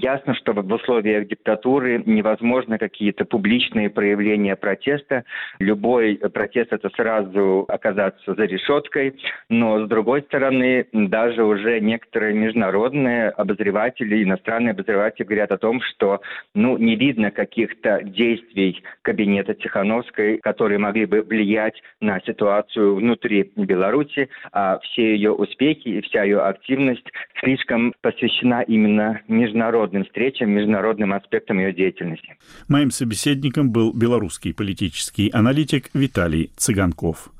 Ясно, 0.00 0.34
что 0.34 0.52
в 0.52 0.72
условиях 0.72 1.28
диктатуры 1.28 2.02
невозможно 2.06 2.78
какие-то 2.78 3.24
публичные 3.26 3.90
проявления 3.90 4.56
протеста. 4.56 5.24
Любой 5.58 6.16
протест– 6.32 6.68
это 6.72 6.88
сразу 6.96 7.66
оказаться 7.68 8.34
за 8.34 8.44
решеткой. 8.44 9.14
Но, 9.50 9.84
с 9.84 9.88
другой 9.88 10.22
стороны, 10.22 10.86
даже 10.92 11.44
уже 11.44 11.80
некоторые 11.80 12.32
международные 12.32 13.28
обозреватели, 13.30 14.22
иностранные 14.22 14.70
обозреватели 14.70 15.26
говорят 15.26 15.52
о 15.52 15.58
том, 15.58 15.82
что 15.82 16.22
ну, 16.54 16.78
не 16.78 16.96
видно 16.96 17.30
каких-то 17.30 18.00
действий 18.02 18.82
кабинета 19.02 19.54
Тихановской, 19.54 20.38
которые 20.38 20.78
могли 20.78 21.04
бы 21.04 21.20
влиять 21.20 21.82
на 22.00 22.20
ситуацию 22.20 22.94
внутри 22.94 23.52
Беларуси, 23.56 24.30
а 24.52 24.78
все 24.78 25.14
ее 25.14 25.32
успехи 25.32 25.88
и 25.88 26.00
вся 26.00 26.22
ее 26.22 26.40
активность 26.40 27.06
слишком 27.40 27.92
посвящена 28.00 28.62
именно 28.62 29.20
международным 29.28 29.81
международным 29.82 30.04
встречам, 30.04 30.50
международным 30.50 31.12
аспектам 31.12 31.58
ее 31.58 31.72
деятельности. 31.72 32.36
Моим 32.68 32.90
собеседником 32.90 33.70
был 33.70 33.92
белорусский 33.92 34.54
политический 34.54 35.28
аналитик 35.28 35.90
Виталий 35.94 36.50
Цыганков. 36.56 37.30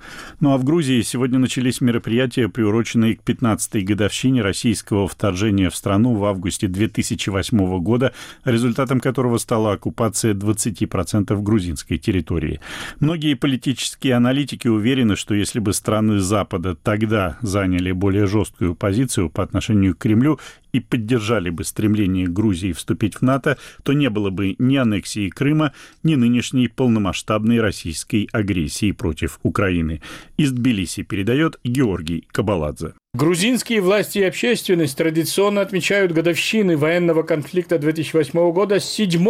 Ну 0.40 0.52
а 0.52 0.58
в 0.58 0.64
Грузии 0.64 1.00
сегодня 1.02 1.38
начались 1.38 1.80
мероприятия, 1.80 2.48
приуроченные 2.48 3.16
к 3.16 3.22
15-й 3.22 3.82
годовщине 3.82 4.42
российского 4.42 5.06
вторжения 5.06 5.70
в 5.70 5.76
страну 5.76 6.14
в 6.14 6.24
августе 6.24 6.66
2008 6.66 7.78
года, 7.80 8.12
результатом 8.44 9.00
которого 9.00 9.38
стала 9.38 9.72
оккупация 9.72 10.34
20% 10.34 11.40
грузинской 11.42 11.98
территории. 11.98 12.60
Многие 13.00 13.34
политические 13.34 14.14
аналитики 14.14 14.68
уверены, 14.68 15.16
что 15.16 15.34
если 15.34 15.60
бы 15.60 15.72
страны 15.72 16.18
Запада 16.18 16.74
тогда 16.74 17.38
заняли 17.42 17.92
более 17.92 18.26
жесткую 18.26 18.74
позицию 18.74 19.30
по 19.30 19.42
отношению 19.42 19.94
к 19.94 19.98
Кремлю 19.98 20.38
и 20.72 20.80
поддержали 20.80 21.50
бы 21.50 21.64
стремление 21.64 22.26
Грузии 22.26 22.72
вступить 22.72 23.16
в 23.16 23.22
НАТО, 23.22 23.58
то 23.82 23.92
не 23.92 24.10
было 24.10 24.30
бы 24.30 24.56
ни 24.58 24.76
аннексии 24.76 25.28
Крыма, 25.28 25.72
ни 26.02 26.14
нынешней 26.14 26.68
полномасштабной 26.68 27.60
российской 27.60 28.28
агрессии 28.32 28.92
против 28.92 29.38
Украины. 29.42 30.00
Из 30.36 30.52
Тбилиси 30.52 31.02
передает 31.02 31.58
Георгий 31.64 32.26
Кабаладзе. 32.32 32.94
Грузинские 33.14 33.82
власти 33.82 34.20
и 34.20 34.24
общественность 34.24 34.96
традиционно 34.96 35.60
отмечают 35.60 36.12
годовщины 36.12 36.78
военного 36.78 37.22
конфликта 37.22 37.78
2008 37.78 38.52
года 38.52 38.80
с 38.80 38.84
7, 38.84 39.26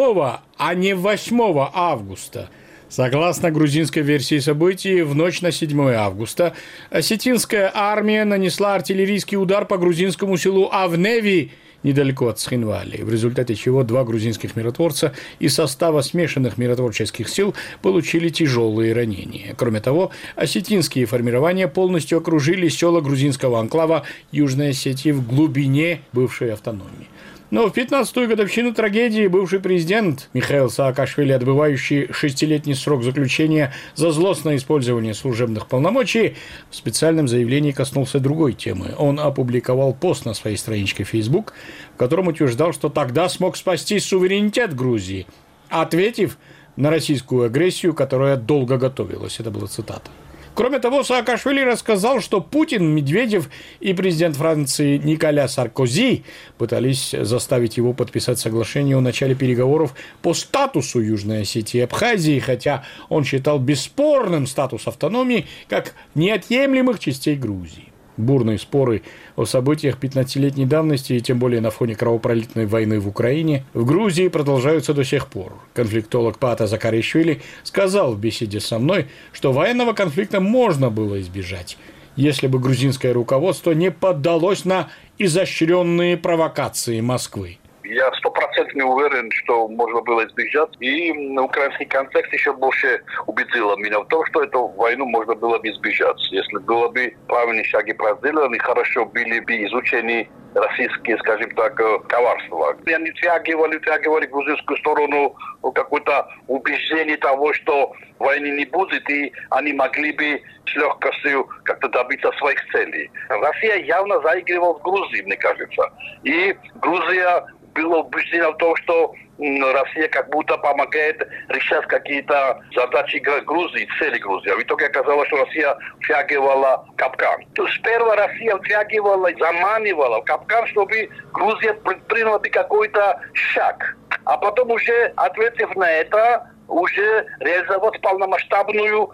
а 0.57 0.75
не 0.75 0.95
8 0.95 1.39
августа– 1.75 2.49
Согласно 2.93 3.51
грузинской 3.51 4.03
версии 4.03 4.39
событий, 4.39 5.01
в 5.01 5.15
ночь 5.15 5.41
на 5.41 5.51
7 5.51 5.81
августа 5.93 6.53
осетинская 6.91 7.71
армия 7.73 8.27
нанесла 8.27 8.75
артиллерийский 8.75 9.39
удар 9.39 9.65
по 9.65 9.79
грузинскому 9.79 10.37
селу 10.37 10.69
Авневи 10.71 11.53
недалеко 11.85 12.29
от 12.29 12.39
Схинвали, 12.39 13.03
в 13.03 13.11
результате 13.11 13.55
чего 13.55 13.83
два 13.83 14.05
грузинских 14.05 14.57
миротворца 14.57 15.15
из 15.39 15.55
состава 15.55 16.03
смешанных 16.03 16.59
миротворческих 16.59 17.31
сил 17.31 17.55
получили 17.81 18.29
тяжелые 18.29 18.93
ранения. 18.93 19.55
Кроме 19.57 19.81
того, 19.81 20.11
осетинские 20.37 21.07
формирования 21.07 21.69
полностью 21.69 22.19
окружили 22.19 22.69
села 22.69 23.01
грузинского 23.01 23.59
анклава 23.59 24.03
Южной 24.33 24.73
Осетии 24.73 25.13
в 25.13 25.27
глубине 25.27 26.03
бывшей 26.13 26.53
автономии. 26.53 27.09
Но 27.53 27.69
в 27.69 27.77
15-ю 27.77 28.29
годовщину 28.29 28.73
трагедии 28.73 29.27
бывший 29.27 29.61
президент 29.61 30.31
Михаил 30.33 30.71
Саакашвили, 30.71 31.33
отбывающий 31.33 32.11
шестилетний 32.11 32.75
срок 32.75 33.03
заключения 33.03 33.75
за 33.95 34.11
злостное 34.11 34.57
использование 34.57 35.13
служебных 35.13 35.67
полномочий, 35.67 36.37
в 36.71 36.75
специальном 36.75 37.29
заявлении 37.29 37.73
коснулся 37.73 38.21
другой 38.21 38.55
темы. 38.55 38.95
Он 38.97 39.21
опубликовал 39.21 39.93
пост 39.93 40.25
на 40.25 40.33
своей 40.33 40.57
страничке 40.57 41.05
Facebook, 41.05 41.53
в 41.95 41.99
котором 41.99 42.29
утверждал, 42.29 42.73
что 42.73 42.89
тогда 42.89 43.29
смог 43.29 43.59
спасти 43.59 44.01
суверенитет 44.01 44.75
Грузии, 44.75 45.27
ответив 45.69 46.39
на 46.77 46.89
российскую 46.89 47.45
агрессию, 47.45 47.93
которая 47.93 48.37
долго 48.37 48.79
готовилась. 48.79 49.39
Это 49.41 49.51
была 49.51 49.67
цитата. 49.67 50.11
Кроме 50.55 50.81
того, 50.81 51.03
Саакашвили 51.03 51.61
рассказал, 51.61 52.21
что 52.21 52.43
Путин, 52.43 52.85
Медведев 52.85 53.49
и 53.81 53.95
президент 53.95 54.37
Франции 54.37 54.99
Николя 54.99 55.49
Саркози 55.49 56.25
пытались 56.59 57.15
заставить 57.19 57.79
его 57.79 57.95
подписать 57.95 58.39
соглашение 58.39 58.97
о 58.97 59.01
начале 59.01 59.35
переговоров 59.35 59.95
по 60.21 60.35
статусу 60.35 61.01
Южной 61.01 61.43
Осетии 61.43 61.79
и 61.79 61.83
Абхазии, 61.83 62.39
хотя 62.39 62.85
он 63.09 63.25
считал 63.25 63.59
бесспорным 63.59 64.47
статус 64.47 64.87
автономии 64.87 65.47
как 65.69 65.95
неотъемлемых 66.15 66.99
частей 66.99 67.35
Грузии 67.35 67.92
бурные 68.17 68.59
споры 68.59 69.03
о 69.37 69.45
событиях 69.45 69.99
15-летней 69.99 70.67
давности 70.67 71.15
и 71.15 71.21
тем 71.21 71.39
более 71.39 71.61
на 71.61 71.71
фоне 71.71 71.95
кровопролитной 71.95 72.67
войны 72.67 73.01
в 73.01 73.09
Украине 73.09 73.65
в 73.75 73.85
Грузии 73.87 74.29
продолжаются 74.29 74.95
до 74.95 75.05
сих 75.05 75.29
пор. 75.29 75.55
Конфликтолог 75.75 76.39
Пата 76.39 76.67
Закаришвили 76.67 77.43
сказал 77.63 78.13
в 78.15 78.21
беседе 78.21 78.61
со 78.61 78.79
мной, 78.79 79.07
что 79.33 79.53
военного 79.53 79.93
конфликта 79.93 80.41
можно 80.41 80.91
было 80.91 81.21
избежать, 81.21 81.79
если 82.17 82.47
бы 82.47 82.59
грузинское 82.59 83.13
руководство 83.13 83.73
не 83.73 83.91
поддалось 83.91 84.65
на 84.65 84.91
изощренные 85.19 86.17
провокации 86.17 87.01
Москвы. 87.01 87.59
Я 87.93 88.11
стопроцентно 88.15 88.87
уверен, 88.87 89.31
что 89.33 89.69
можно 89.69 90.01
было 90.01 90.25
избежать. 90.27 90.71
И 90.81 91.13
украинский 91.39 91.85
контекст 91.85 92.33
еще 92.33 92.55
больше 92.55 93.03
убедил 93.27 93.77
меня 93.77 94.01
в 94.01 94.07
том, 94.07 94.25
что 94.27 94.43
эту 94.43 94.69
войну 94.69 95.05
можно 95.05 95.35
было 95.35 95.59
бы 95.59 95.69
избежать. 95.69 96.17
Если 96.31 96.57
было 96.61 96.89
бы 96.89 97.15
правильные 97.29 97.65
шаги 97.65 97.93
проделаны, 97.93 98.59
хорошо 98.59 99.05
были 99.05 99.41
бы 99.41 99.67
изучены 99.67 100.27
российские, 100.55 101.19
скажем 101.19 101.51
так, 101.51 101.79
э, 101.81 101.99
коварства. 102.09 102.75
Они 102.87 103.13
тягивали, 103.13 103.79
тягивали 103.81 104.25
грузинскую 104.25 104.79
сторону 104.79 105.35
какое-то 105.75 106.27
убеждение 106.49 107.19
того, 107.19 107.53
что 107.53 107.93
войны 108.19 108.57
не 108.57 108.65
будет, 108.65 109.09
и 109.11 109.33
они 109.51 109.75
могли 109.75 110.13
бы 110.13 110.43
с 110.67 110.75
легкостью 110.77 111.47
как-то 111.65 111.89
добиться 111.89 112.31
своих 112.39 112.59
целей. 112.71 113.11
Россия 113.29 113.77
явно 113.85 114.21
заигрывала 114.23 114.79
с 114.79 114.83
Грузией, 114.83 115.25
мне 115.25 115.37
кажется. 115.37 115.91
И 116.23 116.57
Грузия 116.77 117.45
было 117.75 117.99
убеждено 117.99 118.53
в 118.53 118.57
том, 118.59 118.77
что 118.77 119.15
Россия 119.39 120.09
как 120.09 120.29
будто 120.31 120.57
помогает 120.59 121.27
решать 121.49 121.87
какие-то 121.87 122.61
задачи 122.75 123.17
Грузии, 123.17 123.89
цели 123.99 124.19
Грузии. 124.19 124.51
А 124.51 124.57
в 124.57 124.63
итоге 124.63 124.87
оказалось, 124.87 125.27
что 125.29 125.45
Россия 125.45 125.77
втягивала 126.01 126.87
капкан. 126.97 127.45
То 127.55 127.67
сперва 127.69 128.15
Россия 128.15 128.57
втягивала, 128.57 129.31
заманивала 129.39 130.21
капкан, 130.21 130.67
чтобы 130.69 131.09
Грузия 131.33 131.75
предприняла 131.75 132.39
какой-то 132.39 133.21
шаг. 133.33 133.97
А 134.25 134.37
потом 134.37 134.71
уже, 134.71 135.13
ответив 135.17 135.75
на 135.75 135.91
это, 135.91 136.49
уже 136.69 137.27
реализовать 137.41 138.01
полномасштабную, 138.01 139.11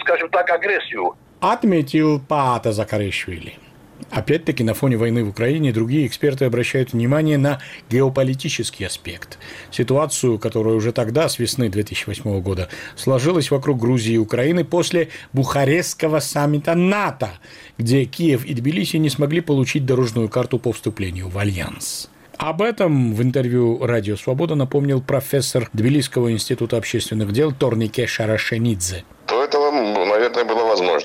скажем 0.00 0.28
так, 0.28 0.50
агрессию. 0.50 1.16
Отметил 1.40 2.20
Паата 2.20 2.72
Закаришвили. 2.72 3.54
Опять-таки, 4.12 4.62
на 4.62 4.74
фоне 4.74 4.98
войны 4.98 5.24
в 5.24 5.30
Украине 5.30 5.72
другие 5.72 6.06
эксперты 6.06 6.44
обращают 6.44 6.92
внимание 6.92 7.38
на 7.38 7.60
геополитический 7.88 8.86
аспект. 8.86 9.38
Ситуацию, 9.70 10.38
которая 10.38 10.74
уже 10.74 10.92
тогда, 10.92 11.30
с 11.30 11.38
весны 11.38 11.70
2008 11.70 12.42
года, 12.42 12.68
сложилась 12.94 13.50
вокруг 13.50 13.80
Грузии 13.80 14.12
и 14.14 14.18
Украины 14.18 14.64
после 14.64 15.08
Бухарестского 15.32 16.20
саммита 16.20 16.74
НАТО, 16.74 17.30
где 17.78 18.04
Киев 18.04 18.44
и 18.44 18.52
Тбилиси 18.52 18.98
не 18.98 19.08
смогли 19.08 19.40
получить 19.40 19.86
дорожную 19.86 20.28
карту 20.28 20.58
по 20.58 20.72
вступлению 20.72 21.30
в 21.30 21.38
Альянс. 21.38 22.10
Об 22.36 22.60
этом 22.60 23.14
в 23.14 23.22
интервью 23.22 23.78
«Радио 23.86 24.16
Свобода» 24.16 24.54
напомнил 24.54 25.00
профессор 25.00 25.70
Тбилисского 25.72 26.32
института 26.32 26.76
общественных 26.76 27.32
дел 27.32 27.50
Торнике 27.52 28.06
Шарашенидзе– 28.06 29.04
до 29.32 29.44
этого, 29.44 29.70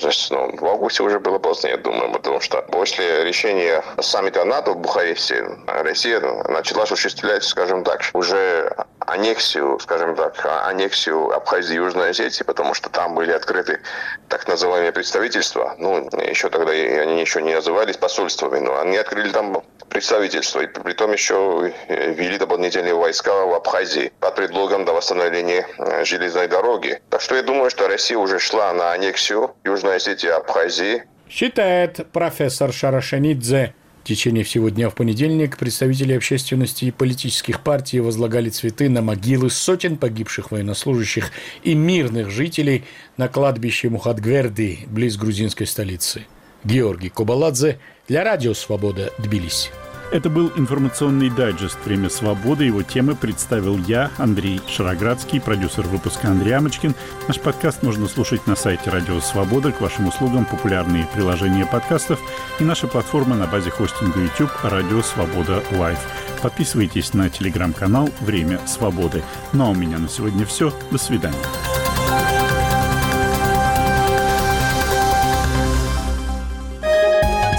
возможность. 0.02 0.30
Но 0.30 0.48
в 0.52 0.70
августе 0.70 1.02
уже 1.02 1.20
было 1.20 1.38
поздно, 1.38 1.68
я 1.68 1.76
думаю, 1.76 2.12
потому 2.12 2.40
что 2.40 2.62
после 2.62 3.24
решения 3.24 3.82
саммита 4.00 4.44
НАТО 4.44 4.72
в 4.72 4.78
Бухаресте 4.78 5.46
Россия 5.66 6.20
начала 6.20 6.84
осуществлять, 6.84 7.44
скажем 7.44 7.84
так, 7.84 8.02
уже 8.12 8.74
аннексию, 9.00 9.78
скажем 9.80 10.14
так, 10.16 10.34
аннексию 10.66 11.30
Абхазии 11.34 11.74
и 11.74 11.76
Южной 11.76 12.10
Осетии, 12.10 12.42
потому 12.44 12.74
что 12.74 12.90
там 12.90 13.14
были 13.14 13.32
открыты 13.32 13.80
так 14.28 14.46
называемые 14.48 14.92
представительства. 14.92 15.74
Ну, 15.78 16.08
еще 16.22 16.48
тогда 16.48 16.72
они 16.72 17.20
еще 17.20 17.42
не 17.42 17.54
назывались 17.54 17.96
посольствами, 17.96 18.58
но 18.58 18.78
они 18.80 18.96
открыли 18.96 19.30
там 19.30 19.62
представительство. 19.88 20.60
И 20.60 20.66
при 20.66 20.92
том 20.92 21.12
еще 21.12 21.72
ввели 21.88 22.36
дополнительные 22.38 22.94
войска 22.94 23.46
в 23.46 23.54
Абхазии 23.54 24.12
под 24.20 24.34
предлогом 24.34 24.84
до 24.84 24.92
восстановления 24.92 25.66
железной 26.04 26.48
дороги. 26.48 27.00
Так 27.10 27.22
что 27.22 27.36
я 27.36 27.42
думаю, 27.42 27.70
что 27.70 27.88
Россия 27.88 28.18
уже 28.18 28.38
шла 28.38 28.72
на 28.72 28.92
аннексию 28.92 29.54
Южной 29.64 29.87
Осетии 29.96 30.28
и 30.28 30.30
Абхазии. 30.30 31.04
Считает 31.28 32.06
профессор 32.12 32.72
Шарашанидзе. 32.72 33.74
В 34.02 34.06
течение 34.08 34.42
всего 34.42 34.70
дня 34.70 34.88
в 34.88 34.94
понедельник 34.94 35.58
представители 35.58 36.14
общественности 36.14 36.86
и 36.86 36.90
политических 36.90 37.62
партий 37.62 38.00
возлагали 38.00 38.48
цветы 38.48 38.88
на 38.88 39.02
могилы 39.02 39.50
сотен 39.50 39.98
погибших 39.98 40.50
военнослужащих 40.50 41.30
и 41.62 41.74
мирных 41.74 42.30
жителей 42.30 42.84
на 43.18 43.28
кладбище 43.28 43.90
Мухадгверды 43.90 44.78
близ 44.86 45.16
грузинской 45.16 45.66
столицы. 45.66 46.26
Георгий 46.64 47.10
Кобаладзе 47.10 47.78
для 48.08 48.24
Радио 48.24 48.54
Свобода 48.54 49.12
Тбилиси. 49.18 49.70
Это 50.10 50.30
был 50.30 50.50
информационный 50.56 51.28
дайджест 51.28 51.78
«Время 51.84 52.08
свободы». 52.08 52.64
Его 52.64 52.82
темы 52.82 53.14
представил 53.14 53.76
я, 53.76 54.10
Андрей 54.16 54.58
Шароградский, 54.66 55.38
продюсер 55.38 55.86
выпуска 55.86 56.28
Андрей 56.28 56.52
Амочкин. 56.52 56.94
Наш 57.26 57.38
подкаст 57.38 57.82
можно 57.82 58.08
слушать 58.08 58.46
на 58.46 58.56
сайте 58.56 58.88
«Радио 58.88 59.20
Свобода». 59.20 59.70
К 59.70 59.82
вашим 59.82 60.08
услугам 60.08 60.46
популярные 60.46 61.06
приложения 61.14 61.66
подкастов 61.66 62.18
и 62.58 62.64
наша 62.64 62.86
платформа 62.86 63.36
на 63.36 63.46
базе 63.46 63.70
хостинга 63.70 64.20
YouTube 64.20 64.50
«Радио 64.62 65.02
Свобода 65.02 65.62
Лайв». 65.72 65.98
Подписывайтесь 66.40 67.12
на 67.12 67.28
телеграм-канал 67.28 68.08
«Время 68.20 68.60
свободы». 68.66 69.22
Ну 69.52 69.66
а 69.66 69.68
у 69.68 69.74
меня 69.74 69.98
на 69.98 70.08
сегодня 70.08 70.46
все. 70.46 70.72
До 70.90 70.96
свидания. 70.96 71.36